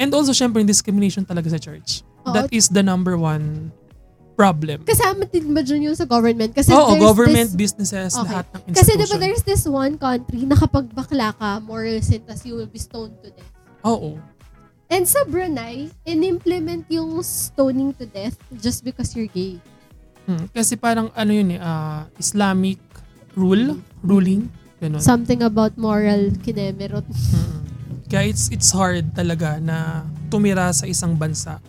[0.00, 2.02] And also, syempre, discrimination talaga sa church.
[2.32, 3.72] That is the number one
[4.40, 4.78] problem.
[4.88, 6.56] Kasama din ba dun yung sa government?
[6.56, 8.24] Kasi Oo, government, this- businesses, Okay.
[8.24, 8.80] lahat ng institution.
[8.80, 12.70] Kasi diba there's this one country na kapag bakla ka, moral sin, tas you will
[12.70, 13.52] be stoned to death.
[13.84, 14.16] Oo.
[14.90, 19.60] And sa Brunei, in-implement yung stoning to death just because you're gay.
[20.24, 20.50] Hmm.
[20.50, 22.80] Kasi parang ano yun eh, ah, Islamic
[23.38, 24.50] rule, ruling,
[24.82, 24.98] ganun.
[24.98, 27.06] Something about moral kinemerot.
[27.06, 27.60] Mm.
[28.10, 31.62] Kaya it's it's hard talaga na tumira sa isang bansa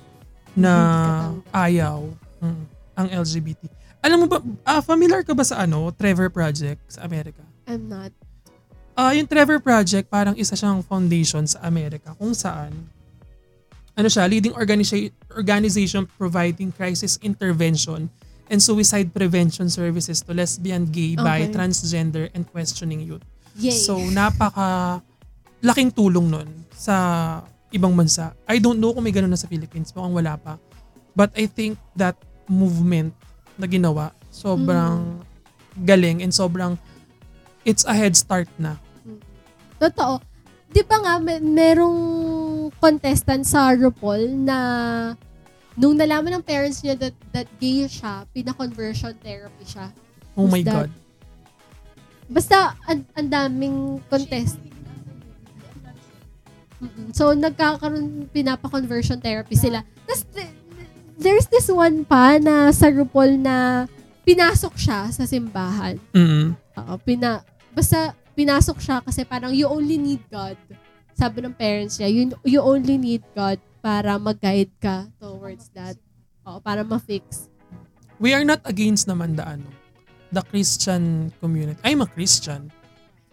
[0.58, 2.10] na ka ayaw
[2.42, 2.64] mm,
[2.98, 3.70] ang LGBT.
[4.02, 7.46] Alam mo ba, ah, familiar ka ba sa ano, Trevor Project sa Amerika?
[7.70, 8.12] I'm not.
[8.98, 12.74] Ah, yung Trevor Project parang isa siyang foundation sa Amerika kung saan
[13.96, 18.08] ano siya, leading organiza- organization providing crisis intervention
[18.52, 21.56] and suicide prevention services to lesbian, gay, bi, Okay.
[21.56, 23.24] transgender, and questioning youth.
[23.56, 23.72] Yay.
[23.72, 25.00] So, napaka
[25.64, 27.40] laking tulong nun sa
[27.72, 28.36] ibang bansa.
[28.48, 29.96] I don't know kung may ganun na sa Philippines.
[29.96, 30.60] Mukhang wala pa.
[31.16, 33.14] But I think that movement
[33.58, 35.22] na ginawa, sobrang
[35.86, 36.76] galing and sobrang
[37.66, 38.78] it's a head start na.
[39.82, 40.22] Totoo.
[40.72, 42.00] Di ba nga, may, merong
[42.80, 44.58] contestant sa RuPaul na
[45.76, 49.92] nung nalaman ng parents niya that, that gay siya, pina-conversion therapy siya.
[50.38, 50.88] Oh Who's my that?
[50.88, 50.90] God.
[52.32, 54.56] Basta, ang, daming contest.
[56.80, 57.12] Mm-mm.
[57.12, 59.84] So, nagkakaroon, pinapa-conversion therapy sila.
[60.08, 60.24] Tapos,
[61.22, 63.86] there's this one pa na sa RuPaul na
[64.26, 66.02] pinasok siya sa simbahan.
[66.18, 70.58] mm Oo, pina, basta pinasok siya kasi parang you only need God.
[71.14, 75.94] Sabi ng parents niya, you, you only need God para mag-guide ka towards that.
[76.48, 77.52] Oo, para ma-fix.
[78.18, 79.70] We are not against naman the ano,
[80.34, 81.78] the Christian community.
[81.86, 82.74] I'm a Christian.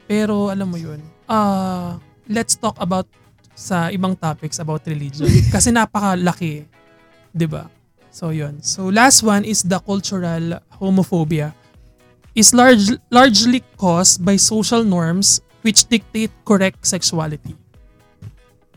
[0.08, 3.08] Pero alam mo yun, uh, let's talk about
[3.52, 5.28] sa ibang topics about religion.
[5.54, 6.64] Kasi napakalaki,
[7.32, 7.68] 'di ba?
[8.18, 8.58] So yun.
[8.66, 11.54] So last one is the cultural homophobia
[12.34, 17.54] is large, largely caused by social norms which dictate correct sexuality.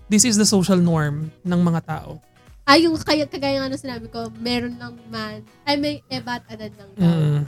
[0.06, 2.22] This is the social norm ng mga tao.
[2.70, 6.70] Ah, yung kaya, kagaya nga nung sinabi ko, meron lang man, ay may ebat anan
[6.78, 7.10] lang daw.
[7.10, 7.42] Mm.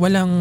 [0.00, 0.32] Walang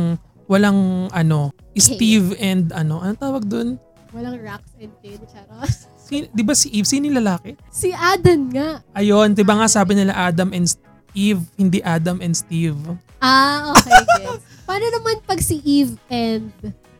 [0.47, 3.75] walang ano, Steve and ano, anong tawag doon?
[4.15, 5.91] Walang rocks and tin, charos.
[5.99, 7.59] Si, 'Di ba si Eve sino yung lalaki?
[7.73, 8.79] si Adan nga.
[8.95, 10.67] Ayun, 'di ba nga sabi nila Adam and
[11.13, 12.78] Eve, hindi Adam and Steve.
[13.21, 14.43] Ah, okay, gets.
[14.67, 16.49] Paano naman pag si Eve and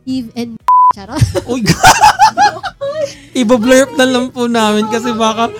[0.06, 0.56] Eve and
[0.96, 1.22] charos?
[1.50, 1.66] Uy,
[3.42, 5.50] Ibo-blurp na lang po namin kasi baka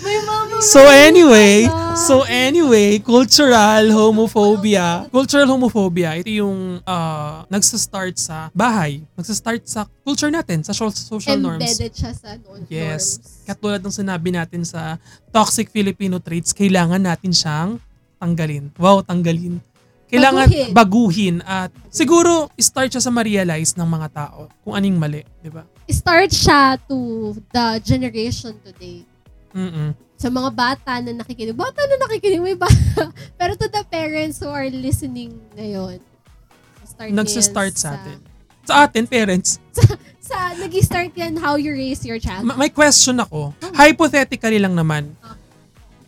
[0.00, 1.64] May mama So anyway,
[1.96, 5.08] so anyway, cultural homophobia.
[5.08, 9.00] Cultural homophobia, ito yung uh, nagsa-start sa bahay.
[9.16, 11.64] Nagsa-start sa culture natin, sa so- social norms.
[11.64, 13.16] embedded siya sa no- Yes.
[13.16, 13.48] norms.
[13.48, 15.00] Katulad ng sinabi natin sa
[15.32, 17.80] toxic Filipino traits, kailangan natin siyang
[18.20, 18.68] tanggalin.
[18.76, 19.64] Wow, tanggalin.
[20.12, 20.70] Kailangan Baguhin.
[20.74, 25.64] baguhin, at siguro start siya sa ma-realize ng mga tao kung aning mali, di ba?
[25.88, 29.06] Start siya to the generation today.
[29.56, 30.09] Mm-mm.
[30.20, 31.56] Sa mga bata na nakikinig.
[31.56, 33.08] Bata na nakikinig, may bata.
[33.40, 35.96] Pero to the parents who are listening ngayon.
[36.84, 38.18] Start Nagsa-start yan sa atin.
[38.68, 39.56] Sa atin, parents,
[40.30, 42.44] Sa, nag-start yan how you raise your child.
[42.44, 43.56] ma- may question ako.
[43.72, 45.16] Hypothetically lang naman.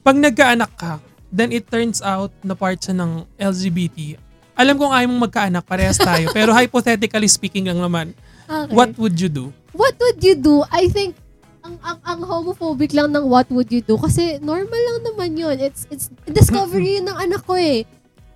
[0.04, 1.00] Pag nagkaanak ka,
[1.32, 4.20] then it turns out na part siya ng LGBT.
[4.52, 6.28] Alam kong ayaw mong magkaanak, parehas tayo.
[6.30, 8.12] pero hypothetically speaking lang naman,
[8.52, 8.74] Okay.
[8.76, 9.48] what would you do?
[9.72, 10.60] what would you do?
[10.68, 11.16] I think
[11.62, 15.56] ang, ang ang homophobic lang ng what would you do kasi normal lang naman yun.
[15.56, 17.86] It's it's discovery yun ng anak ko eh.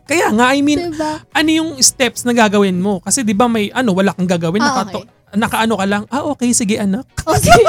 [0.07, 1.19] Kaya nga, I mean, Diba?
[1.27, 3.03] ano yung steps na gagawin mo?
[3.03, 5.03] Kasi di ba may ano, wala kang gagawin, Ah, nakato,
[5.35, 7.03] nakaano ka lang, ah okay, sige anak.
[7.27, 7.63] Okay.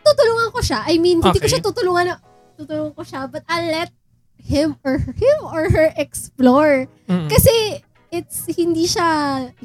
[0.00, 0.80] tutulungan ko siya.
[0.86, 1.52] I mean, hindi ko Okay.
[1.52, 2.14] siya tutulungan na
[2.56, 3.92] tutulungan ko siya but I'll let
[4.40, 6.86] him or him or her explore.
[7.04, 7.28] Mm.
[7.28, 9.08] Kasi it's hindi siya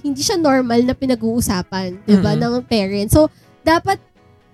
[0.02, 2.60] hindi siya normal na pinag-uusapan, 'di ba, Mm-mm.
[2.60, 3.14] ng parents.
[3.14, 3.30] So
[3.62, 4.02] dapat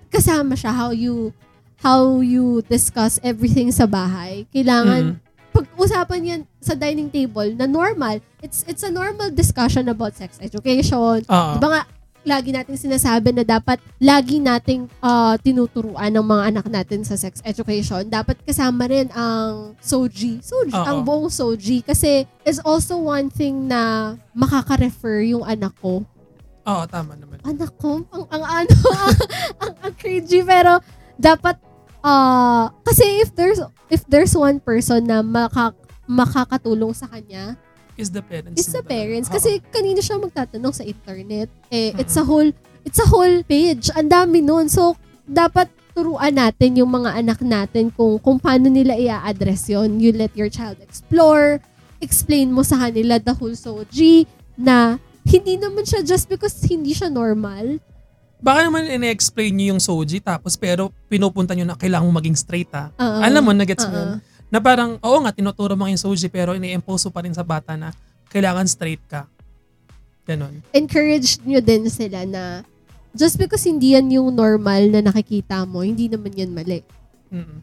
[0.08, 1.30] kasama siya how you
[1.78, 4.44] how you discuss everything sa bahay.
[4.50, 5.26] Kailangan Mm.
[5.48, 8.18] pag-usapan yan sa dining table na normal.
[8.38, 11.22] It's it's a normal discussion about sex education.
[11.22, 11.50] Oo.
[11.54, 11.82] Di ba nga,
[12.22, 17.40] lagi nating sinasabi na dapat lagi nating ah, tinuturuan ng mga anak natin sa sex
[17.42, 18.04] education.
[18.04, 20.42] Dapat kasama rin ang SOGI.
[20.42, 20.84] SOGI, Oo.
[20.84, 21.86] ang buong SOGI.
[21.86, 26.02] Kasi is also one thing na makaka-refer yung anak ko.
[26.68, 27.40] Oo, tama naman.
[27.48, 28.04] Anak ko?
[28.12, 28.76] Ang, ang ano,
[29.64, 30.44] ang, ang, cringy.
[30.44, 30.84] Pero
[31.16, 31.56] dapat,
[32.04, 35.72] ah, kasi if there's, if there's one person na maka,
[36.04, 37.56] makakatulong sa kanya,
[37.98, 38.54] Is the parents.
[38.54, 39.26] It's the parents.
[39.26, 39.34] Oo.
[39.34, 41.50] Kasi kanino siya magtatanong sa internet.
[41.66, 42.46] Eh, it's a whole,
[42.86, 43.90] it's a whole page.
[43.90, 44.70] Ang dami nun.
[44.70, 44.94] So,
[45.26, 45.66] dapat
[45.98, 50.46] turuan natin yung mga anak natin kung, kung paano nila i-address yon You let your
[50.46, 51.58] child explore.
[51.98, 57.12] Explain mo sa kanila the whole soji na hindi naman siya just because hindi siya
[57.12, 57.76] normal.
[58.38, 62.70] Baka naman ine-explain niyo yung soji tapos pero pinupunta niyo na kailangan mo maging straight
[62.72, 62.88] ha.
[62.96, 63.18] Oo.
[63.20, 63.98] Alam mo, nagets mo Oo.
[63.98, 64.10] yun?
[64.48, 67.92] Na parang, oo nga, tinuturo mo yung soji pero ini-impose pa rin sa bata na
[68.32, 69.28] kailangan straight ka.
[70.24, 70.64] Ganon.
[70.72, 72.62] Encourage nyo din sila na
[73.12, 76.80] just because hindi yan yung normal na nakikita mo, hindi naman yan mali.
[77.34, 77.60] Mm-mm.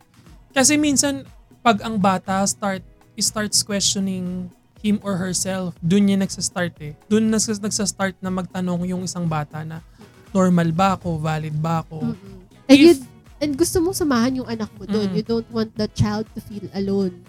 [0.52, 1.24] Kasi minsan,
[1.66, 4.52] pag ang bata start starts questioning
[4.86, 6.94] him or herself, dun niya nagsastart eh.
[7.10, 9.82] Dun nas- nagsastart na magtanong yung isang bata na
[10.30, 12.14] normal ba ako, valid ba ako.
[12.14, 12.38] Mm-mm.
[12.70, 13.10] And, If- you-
[13.42, 15.10] and gusto mong samahan yung anak mo doon.
[15.10, 15.16] Mm.
[15.18, 17.26] You don't want the child to feel alone.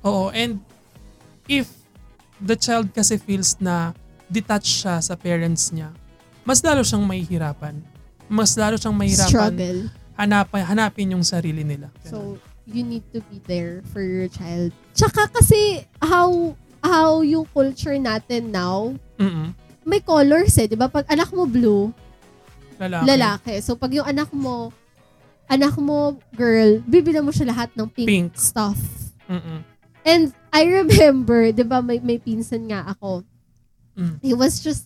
[0.00, 0.64] Oo, and
[1.44, 1.68] if
[2.40, 3.92] the child kasi feels na
[4.26, 5.92] detached siya sa parents niya,
[6.44, 7.76] mas lalo siyang mahihirapan.
[8.28, 9.80] Mas lalo siyang mahihirapan Struggle.
[10.16, 11.88] hanapin, hanapin yung sarili nila.
[12.04, 14.72] So, you need to be there for your child.
[14.92, 19.56] Tsaka kasi, how how yung culture natin now, Mm-mm.
[19.82, 20.68] may colors eh.
[20.68, 20.86] Di ba?
[20.86, 21.88] Pag anak mo blue,
[22.76, 23.04] Lalaki.
[23.08, 23.54] lalaki.
[23.64, 24.68] So, pag yung anak mo,
[25.48, 28.30] anak mo girl, bibilan mo siya lahat ng pink, Pink.
[28.36, 28.76] stuff.
[29.24, 29.64] Mm-mm.
[30.04, 33.24] And I remember, di ba, may, may pinsan nga ako.
[33.96, 34.20] Mm.
[34.20, 34.84] He was just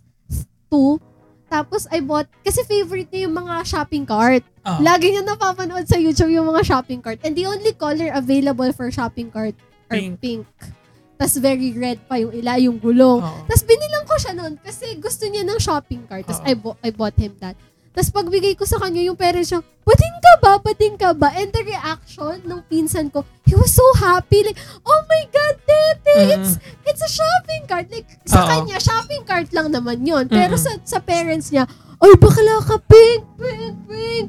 [0.71, 1.03] two.
[1.49, 4.45] Tapos I bought, kasi favorite niya yung mga shopping cart.
[4.63, 4.79] Ah.
[4.79, 7.19] Lagi niya napapanood sa YouTube yung mga shopping cart.
[7.25, 9.57] And the only color available for shopping cart
[9.89, 10.21] are Pink.
[10.21, 10.47] pink.
[11.18, 13.18] Tapos very red pa yung ila, yung gulong.
[13.18, 13.40] Oo.
[13.44, 16.22] Tapos binilang ko siya noon kasi gusto niya ng shopping cart.
[16.24, 16.48] Tapos Oo.
[16.48, 17.59] I, bo- I bought him that.
[17.90, 20.52] Tapos pagbigay ko sa kanya, yung parents siya, bading ka ba?
[20.62, 21.35] Bading ka ba?
[21.35, 24.46] And the reaction ng pinsan ko, he was so happy.
[24.46, 26.31] Like, oh my God, Tete, Mm.
[26.38, 26.52] it's,
[26.87, 27.90] it's a shopping cart.
[27.90, 28.46] Like, sa Oo.
[28.46, 30.62] kanya, shopping cart lang naman yon Pero Mm-mm.
[30.62, 31.66] sa, sa parents niya,
[31.98, 34.26] ay, bakla ka, pink, pink, pink.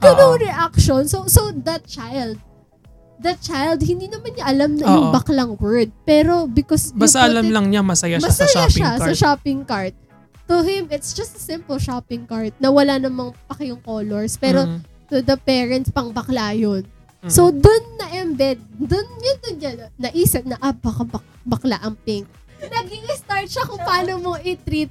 [0.00, 0.40] Oo.
[0.40, 1.04] reaction.
[1.04, 2.40] So, so that child,
[3.20, 5.90] that child, hindi naman niya alam na yung baklang word.
[6.02, 8.88] Pero because you Basta put alam it- lang niya masaya siya sa masaya shopping siya
[8.88, 9.00] cart.
[9.00, 9.94] sa shopping cart.
[10.48, 14.34] To him, it's just a simple shopping cart na wala namang paki yung colors.
[14.34, 14.80] Pero Mm.
[15.06, 16.88] to the parents, pang bakla yun.
[17.18, 17.28] Mm.
[17.28, 22.24] So, dun na-embed, dun yun dun niya, naisip na, ah, baka bak- bakla ang pink.
[22.58, 24.88] Naging start siya kung paano mo i-treat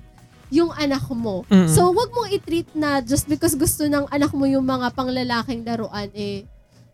[0.50, 1.44] yung anak mo.
[1.48, 1.68] Mm.
[1.68, 6.12] So, wag mong i-treat na just because gusto ng anak mo yung mga panglalaking laruan,
[6.14, 6.46] eh,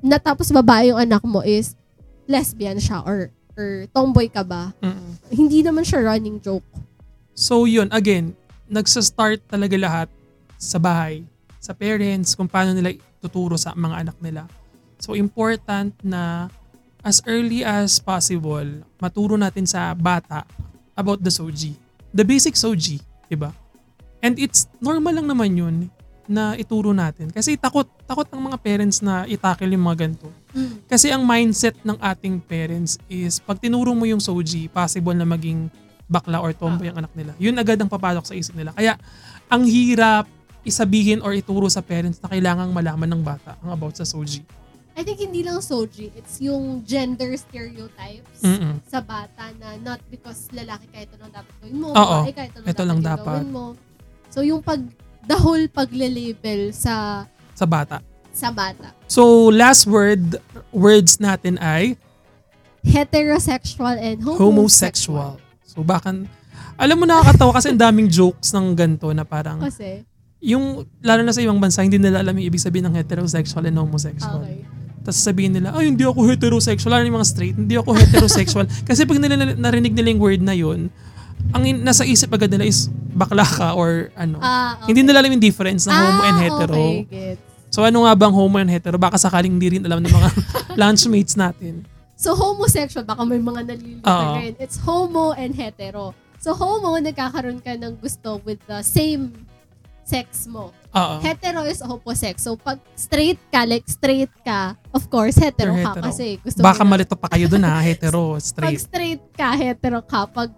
[0.04, 1.80] natapos babae yung anak mo is
[2.28, 4.76] lesbian siya or or tomboy ka ba?
[4.84, 5.12] Mm.
[5.32, 6.68] Hindi naman siya running joke.
[7.34, 8.36] So yun, again,
[8.68, 10.08] nagsa-start talaga lahat
[10.60, 11.26] sa bahay,
[11.58, 14.46] sa parents, kung paano nila tuturo sa mga anak nila.
[15.00, 16.52] So important na
[17.02, 18.66] as early as possible,
[19.02, 20.46] maturo natin sa bata
[20.94, 21.74] about the soji.
[22.14, 23.50] The basic soji, di ba?
[24.24, 25.76] And it's normal lang naman yun
[26.26, 27.28] na ituro natin.
[27.30, 30.30] Kasi takot, takot ang mga parents na itakil yung mga ganito.
[30.86, 35.68] Kasi ang mindset ng ating parents is pag tinuro mo yung soji, possible na maging
[36.06, 37.34] bakla or tomboy ang anak nila.
[37.38, 38.72] Yun agad ang papalok sa isip nila.
[38.72, 38.96] Kaya
[39.48, 40.30] ang hirap
[40.64, 44.44] isabihin or ituro sa parents na kailangang malaman ng bata ang about sa soji.
[44.94, 48.78] I think hindi lang soji, it's yung gender stereotypes Mm-mm.
[48.86, 52.18] sa bata na not because lalaki ka ito lang dapat gawin mo, Oo.
[52.22, 53.40] babae ka ito lang Ito dapat lang dapat.
[53.42, 53.66] gawin mo.
[54.30, 54.86] So yung pag,
[55.24, 58.02] the whole pagle-label sa Sa bata.
[58.34, 58.92] sa bata.
[59.06, 61.96] So, last word, words natin ay
[62.84, 64.44] Heterosexual and homosexual.
[64.44, 65.32] homosexual.
[65.64, 66.12] So, baka,
[66.76, 70.04] alam mo nakakatawa kasi ang daming jokes ng ganito na parang, Kasi,
[70.44, 73.80] yung, lalo na sa ibang bansa, hindi nila alam yung ibig sabihin ng heterosexual and
[73.80, 74.44] homosexual.
[74.44, 74.68] okay.
[75.04, 76.92] Tapos sabihin nila, ay, hindi ako heterosexual.
[76.92, 78.66] Lalo yung mga straight, hindi ako heterosexual.
[78.88, 80.88] Kasi pag nila, narinig nila yung word na yun,
[81.54, 84.38] ang in- nasa isip agad nila is bakla ka or ano.
[84.40, 84.90] Ah, okay.
[84.90, 86.76] Hindi nila alam yung difference ng homo and Ah, hetero.
[86.76, 87.42] Okay, gets.
[87.70, 88.98] So ano nga bang homo and hetero?
[88.98, 90.30] Baka sakaling hindi rin alam ng mga
[90.82, 91.86] lunchmates natin.
[92.14, 94.38] So, homosexual, baka may mga nalilito Oo.
[94.38, 94.54] rin.
[94.58, 96.14] It's homo and hetero.
[96.40, 99.34] So, homo, nagkakaroon ka ng gusto with the same
[100.04, 100.72] sex mo.
[100.90, 101.16] Oo.
[101.20, 102.38] Hetero is opposite.
[102.38, 106.06] So, pag straight ka, like straight ka, of course, hetero, You're ka hetero.
[106.06, 109.50] kasi gusto Baka mo na- malito pa kayo dun ha, hetero, Pag straight, straight ka,
[109.54, 110.24] hetero ka.
[110.24, 110.54] Pag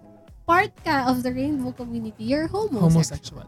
[0.46, 2.88] part ka of the rainbow community, you're homosexual.
[2.88, 3.46] homosexual.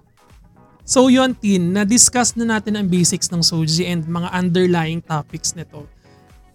[0.83, 5.85] So yun, Tin, na-discuss na natin ang basics ng Soji and mga underlying topics nito.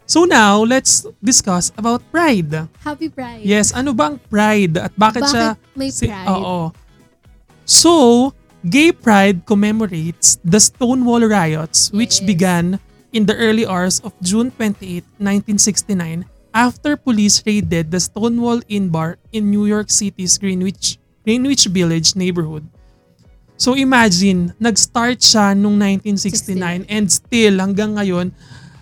[0.03, 2.67] So now, let's discuss about pride.
[2.83, 3.39] Happy Pride.
[3.39, 6.27] Yes, ano bang pride at bakit, Bakit siya may si- pride?
[6.27, 6.73] Oo.
[7.63, 7.93] So,
[8.63, 12.27] Gay Pride commemorates the Stonewall riots which Yes.
[12.27, 12.65] began
[13.11, 19.17] in the early hours of June 28, 1969 after police raided the Stonewall Inn bar
[19.33, 22.63] in New York City's Greenwich Greenwich Village neighborhood.
[23.57, 28.29] So imagine, nag-start siya nung 1969 and still hanggang ngayon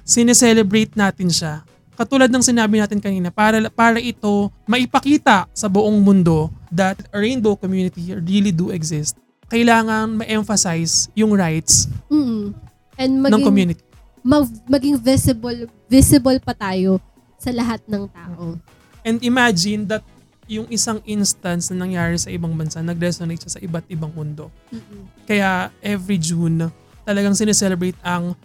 [0.02, 1.64] sineselebrate natin siya.
[1.96, 7.54] Katulad ng sinabi natin kanina, para para ito maipakita sa buong mundo that a rainbow
[7.54, 9.16] community really do exist.
[9.52, 12.56] Kailangan ma-emphasize yung rights Mm-mm.
[12.96, 13.84] And ng maging, community.
[14.24, 16.98] mag- maging visible visible pa tayo
[17.42, 18.62] sa lahat ng tao.
[19.02, 20.06] And imagine that
[20.46, 24.54] yung isang instance na nangyari sa ibang bansa, nag-resonate siya sa iba't ibang mundo.
[24.70, 25.10] Mm-mm.
[25.26, 26.70] Kaya every June,
[27.02, 28.38] talagang sineselebrate ang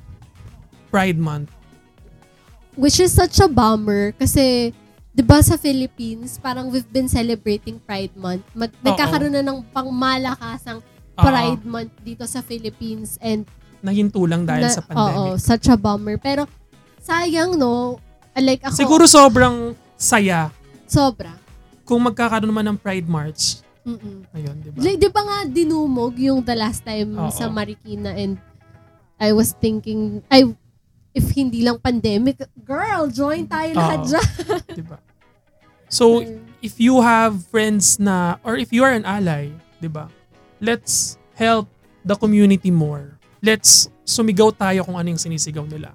[0.88, 1.52] Pride Month.
[2.72, 4.72] Which is such a bummer kasi
[5.16, 8.44] 'di ba sa Philippines, parang we've been celebrating Pride Month.
[8.52, 8.84] Mag- Oo.
[8.84, 10.84] nagkakaroon na ng pangmalakasang
[11.16, 13.48] Pride Month dito sa Philippines and
[13.80, 15.16] nahinto lang dahil na- sa pandemic.
[15.16, 16.20] Oo, such a bummer.
[16.20, 16.44] Pero
[17.00, 17.96] sayang no,
[18.42, 20.52] like ako Siguro sobrang saya
[20.84, 21.32] sobra.
[21.86, 23.62] kung magkakaroon naman ng Pride March.
[23.86, 24.26] Mm-mm.
[24.34, 24.78] Ayun, di ba?
[24.82, 27.30] Like, di ba nga dinumog yung the last time Oo.
[27.30, 28.34] sa Marikina and
[29.16, 30.44] I was thinking, ay,
[31.16, 34.28] if hindi lang pandemic, girl, join tayo lahat dyan.
[34.82, 34.98] di ba?
[35.88, 36.20] So,
[36.60, 40.10] if you have friends na, or if you are an ally, di ba?
[40.58, 41.70] Let's help
[42.04, 43.16] the community more.
[43.40, 45.94] Let's sumigaw tayo kung ano yung sinisigaw nila.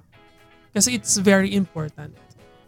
[0.72, 2.16] Kasi it's very important.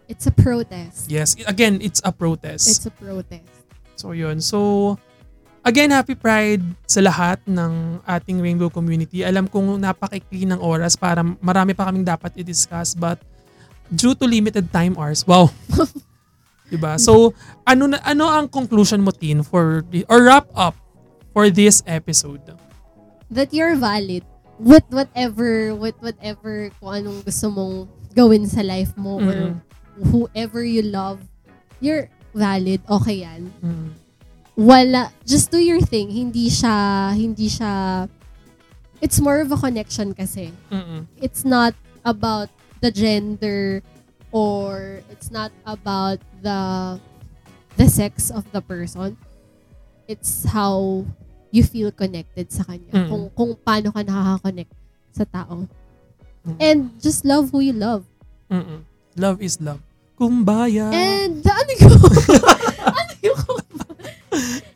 [0.04, 1.08] It's a protest.
[1.08, 2.68] Yes, again, it's a protest.
[2.68, 3.48] It's a protest.
[3.96, 4.44] So yun.
[4.44, 4.98] So
[5.64, 9.24] again, happy pride sa lahat ng ating rainbow community.
[9.24, 13.16] Alam kong napakikli ng oras para marami pa kaming dapat i-discuss but
[13.88, 15.48] due to limited time hours, wow.
[16.68, 17.00] 'Di ba?
[17.00, 17.32] So
[17.64, 20.76] ano na ano ang conclusion mo Tin for the, or wrap up
[21.32, 22.44] for this episode?
[23.32, 24.24] That you're valid
[24.60, 27.74] with whatever, with whatever kung anong gusto mong
[28.14, 29.73] gawin sa life mo or Mm.
[29.98, 31.20] Whoever you love,
[31.80, 32.82] you're valid.
[32.88, 33.52] Okay yan.
[33.62, 33.90] Mm.
[34.56, 36.10] wala, just do your thing.
[36.10, 38.06] Hindi siya, hindi siya,
[39.02, 40.54] it's more of a connection kasi.
[40.70, 41.06] Mm-mm.
[41.18, 41.74] It's not
[42.04, 42.48] about
[42.80, 43.82] the gender
[44.30, 46.98] or it's not about the
[47.76, 49.18] the sex of the person.
[50.06, 51.06] It's how
[51.50, 52.92] you feel connected sa kanya.
[52.92, 53.08] Mm.
[53.08, 54.74] Kung, kung paano ka nakaka-connect
[55.14, 55.66] sa tao.
[56.44, 56.58] Mm.
[56.60, 58.04] And just love who you love.
[58.52, 58.84] Mm-mm.
[59.14, 59.80] Love is love.
[60.14, 60.90] Kumbaya.
[60.90, 62.02] And, ano yung,
[62.82, 63.40] ano yung,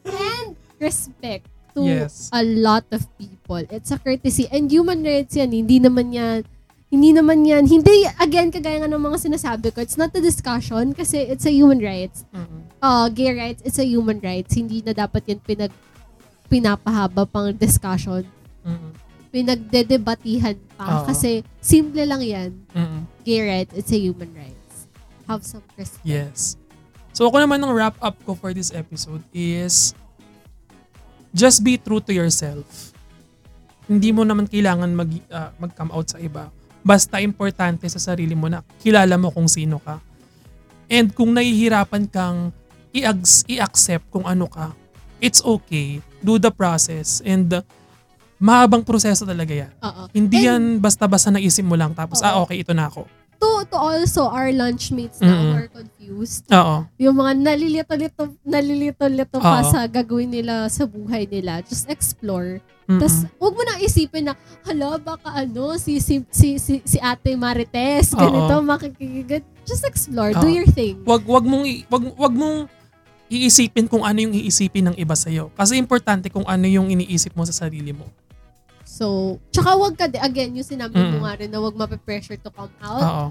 [0.07, 2.31] and respect to Yes.
[2.35, 3.63] a lot of people.
[3.71, 4.47] It's a courtesy.
[4.51, 6.43] And human rights yan, hindi naman yan,
[6.89, 10.95] hindi naman yan, hindi, again, kagaya nga ng mga sinasabi ko, it's not a discussion
[10.95, 12.25] kasi it's a human rights.
[12.35, 12.63] Mm-mm.
[12.81, 14.55] Uh, gay rights, it's a human rights.
[14.55, 15.75] Hindi na dapat yan pinag,
[16.49, 18.25] pinapahaba pang discussion.
[18.67, 18.93] Mm-mm.
[19.29, 21.03] Pinagdedebatihan pa.
[21.03, 21.07] Oo.
[21.09, 22.51] Kasi simple lang yan.
[22.73, 23.03] Mm-mm.
[23.25, 24.89] Gay rights, it's a human rights.
[25.29, 26.05] Have some respect.
[26.05, 26.57] Yes.
[27.13, 29.93] So ako naman ang wrap up ko for this episode is
[31.35, 32.95] just be true to yourself.
[33.89, 36.49] Hindi mo naman kailangan mag, ah, mag-come out sa iba.
[36.85, 40.01] Basta importante sa sarili mo na kilala mo kung sino ka.
[40.89, 42.53] And kung nahihirapan kang
[42.97, 44.73] i-accept kung ano ka,
[45.21, 46.01] it's okay.
[46.25, 47.21] Do the process.
[47.25, 47.61] And uh,
[48.39, 49.71] mahabang proseso talaga yan.
[49.83, 50.03] Oo.
[50.11, 52.27] Hindi And- yan basta-basta naisip mo lang tapos, Oo.
[52.27, 53.07] ah okay, ito na ako.
[53.39, 55.39] to, to also our lunchmates na Mm.
[55.39, 56.43] who are confused.
[56.51, 56.83] Oo.
[56.99, 61.63] Yung mga nalilito-lito, nalilito-lito pa sa gagawin nila sa buhay nila.
[61.63, 62.59] Just explore.
[62.91, 62.99] Mm-mm.
[62.99, 64.35] Tapos, huwag mo nang isipin na,
[64.67, 69.47] hala, baka ano, si, si, si, si, si ate Marites, ganito, makikigigit.
[69.63, 70.35] Just explore.
[70.35, 70.59] Do Oo.
[70.59, 70.99] your thing.
[71.07, 72.67] wag wag mong wag wag mong
[73.31, 77.47] iisipin kung ano yung iisipin ng iba sa Kasi importante kung ano yung iniisip mo
[77.47, 78.09] sa sarili mo.
[78.99, 81.23] So, tsaka wag ka, again, yung sinabi mo Mm.
[81.23, 82.99] nga rin na wag mape-pressure to come out.
[82.99, 83.27] Oo.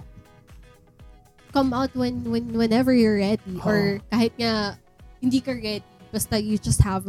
[1.52, 3.60] Come out when, when whenever you're ready.
[3.60, 3.68] Oo.
[3.68, 4.80] Or kahit nga,
[5.20, 5.84] hindi ka ready.
[6.08, 7.04] Basta you just have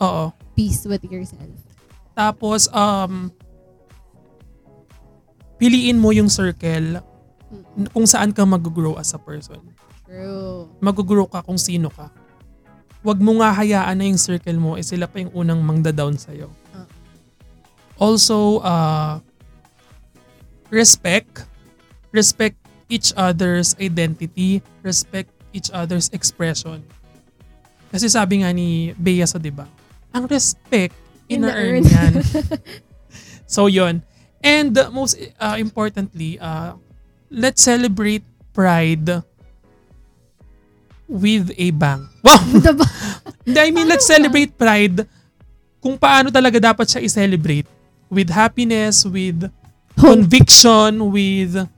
[0.00, 0.24] Oo.
[0.56, 1.52] peace with yourself.
[2.16, 3.28] Tapos um
[5.58, 7.02] piliin mo yung circle
[7.48, 7.92] Mm.
[7.92, 9.60] kung saan ka mag-grow as a person.
[10.08, 10.68] True.
[10.80, 12.08] Mag-grow ka kung sino ka.
[13.04, 16.48] Huwag mo nga hayaan na yung circle mo eh sila pa yung unang mangda-down sa'yo.
[17.98, 19.18] Also, uh,
[20.70, 21.44] respect.
[22.14, 22.56] Respect
[22.88, 24.62] each other's identity.
[24.82, 26.82] Respect each other's expression.
[27.90, 29.66] Kasi sabi nga ni Bea sa diba,
[30.12, 30.94] ang respect,
[31.28, 32.12] ina-earn yan.
[33.54, 34.00] so, yon
[34.40, 36.78] And uh, most uh, importantly, uh,
[37.28, 38.22] let's celebrate
[38.54, 39.24] pride
[41.08, 42.06] with a bang.
[42.28, 42.44] Wow!
[43.48, 45.08] I mean, let's celebrate pride
[45.80, 47.77] kung paano talaga dapat siya i-celebrate.
[48.08, 49.48] With happiness, with
[49.96, 50.00] Hope.
[50.00, 51.68] conviction, with...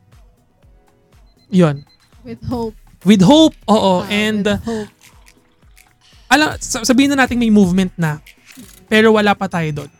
[1.51, 1.83] Yon.
[2.23, 2.77] With hope.
[3.03, 4.05] With hope, oo.
[4.05, 4.91] Ah, and with hope.
[6.31, 8.23] alam, sa- sabihin na natin may movement na.
[8.87, 9.91] Pero wala pa tayo doon.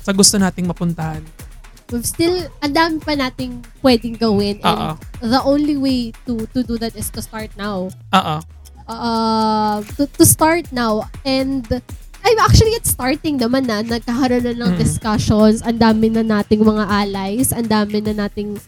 [0.00, 1.20] Sa gusto nating mapuntahan.
[1.92, 4.60] We've still, ang dami pa nating pwedeng gawin.
[4.64, 4.96] Oo.
[5.20, 7.92] And the only way to to do that is to start now.
[8.16, 8.36] Oo.
[8.88, 11.04] Uh, to, to start now.
[11.20, 11.64] And,
[12.20, 13.80] I'm actually it's starting naman na.
[13.80, 14.78] Nagkakaroon na ng Mm.
[14.78, 15.62] discussions.
[15.62, 17.50] Ang dami na nating mga allies.
[17.50, 18.58] Ang dami na nating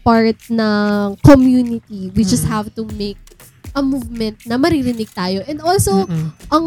[0.00, 2.10] part ng community.
[2.10, 2.52] We just Mm.
[2.52, 3.18] have to make
[3.72, 5.40] a movement na maririnig tayo.
[5.44, 6.34] And also, Mm-mm.
[6.48, 6.64] ang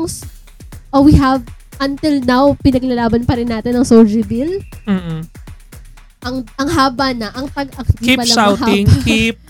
[0.89, 1.43] uh, we have
[1.77, 4.63] until now pinaglalaban pa rin natin ang Soji Bill.
[4.85, 5.27] Mm-mm.
[6.23, 9.03] Ang ang haba na, ang tag ang Keep shouting, mahaba.
[9.03, 9.37] keep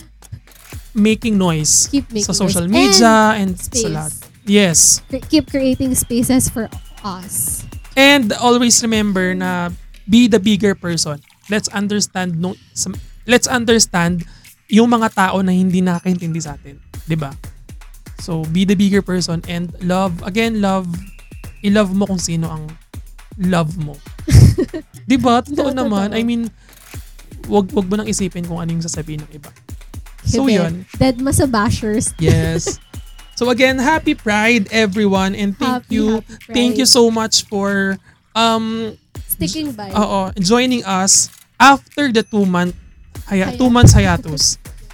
[0.96, 3.00] making noise keep making sa social noise.
[3.00, 3.84] media and, space.
[3.84, 4.14] sa lahat.
[4.46, 5.02] Yes.
[5.30, 6.70] Keep creating spaces for
[7.04, 7.66] us.
[7.98, 9.74] And always remember na
[10.06, 11.20] be the bigger person.
[11.50, 14.26] Let's understand no some- let's understand
[14.70, 17.34] yung mga tao na hindi nakakaintindi sa atin, 'di ba?
[18.22, 20.90] So be the bigger person and love again love
[21.62, 22.66] i-love mo kung sino ang
[23.42, 23.98] love mo.
[25.10, 25.42] 'Di ba?
[25.42, 25.78] Totoo Totoo.
[25.78, 26.14] naman.
[26.14, 26.50] I mean,
[27.50, 29.50] wag wag mo nang isipin kung ano yung sasabihin ng iba.
[30.26, 30.90] So yun.
[30.98, 32.14] Dead ma sa bashers.
[32.18, 32.78] Yes.
[33.36, 36.24] So again, happy Pride everyone and thank Happy, you.
[36.24, 38.00] happy Thank you so much for
[38.32, 38.96] um
[39.28, 39.92] Sticking by.
[39.92, 41.28] oo, joining us
[41.60, 42.72] after the two month
[43.28, 43.60] haya, Hiatus.
[43.60, 44.44] two months hiatus.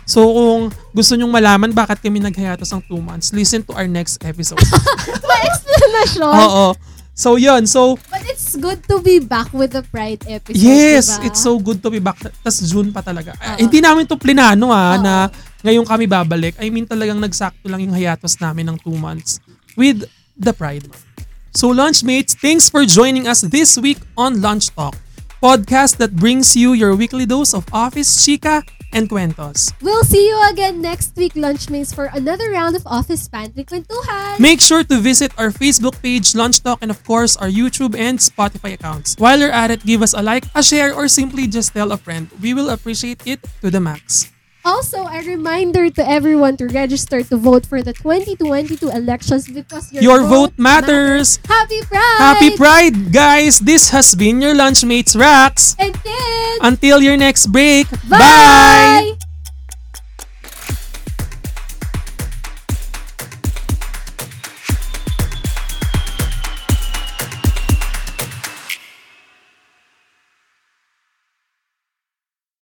[0.10, 0.62] So kung
[0.92, 4.58] gusto nyong malaman bakit kami naghiatus ng two months, listen to our next episode.
[5.30, 6.26] May explanation.
[6.26, 6.74] Oo.
[7.14, 10.58] So yun, so But it's good to be back with the Pride episode.
[10.58, 11.30] yes, diba?
[11.30, 12.18] it's so good to be back.
[12.42, 13.38] Tas June pa talaga.
[13.38, 13.58] Oo.
[13.62, 15.04] hindi namin to plinano ah, Oo.
[15.06, 15.14] na
[15.62, 16.58] ngayon kami babalik.
[16.58, 19.40] I mean talagang nagsakto lang yung hiatus namin ng two months
[19.78, 20.06] with
[20.38, 21.06] the Pride Month.
[21.52, 24.96] So Lunchmates, thanks for joining us this week on Lunch Talk,
[25.44, 29.72] podcast that brings you your weekly dose of office chica and cuentos.
[29.82, 34.40] We'll see you again next week, Lunchmates, for another round of Office Pantry Kwentuhan.
[34.40, 38.20] Make sure to visit our Facebook page, Lunch Talk, and of course, our YouTube and
[38.20, 39.16] Spotify accounts.
[39.18, 41.98] While you're at it, give us a like, a share, or simply just tell a
[41.98, 42.30] friend.
[42.42, 44.32] We will appreciate it to the max.
[44.64, 50.04] Also, a reminder to everyone to register to vote for the 2022 elections because your,
[50.04, 51.40] Your vote matters.
[51.48, 52.18] Happy Pride!
[52.20, 53.60] Happy Pride, guys!
[53.60, 55.76] This has been your Lunchmates Rax.
[55.80, 56.60] And kids!
[56.62, 59.18] Until your next break, Bye!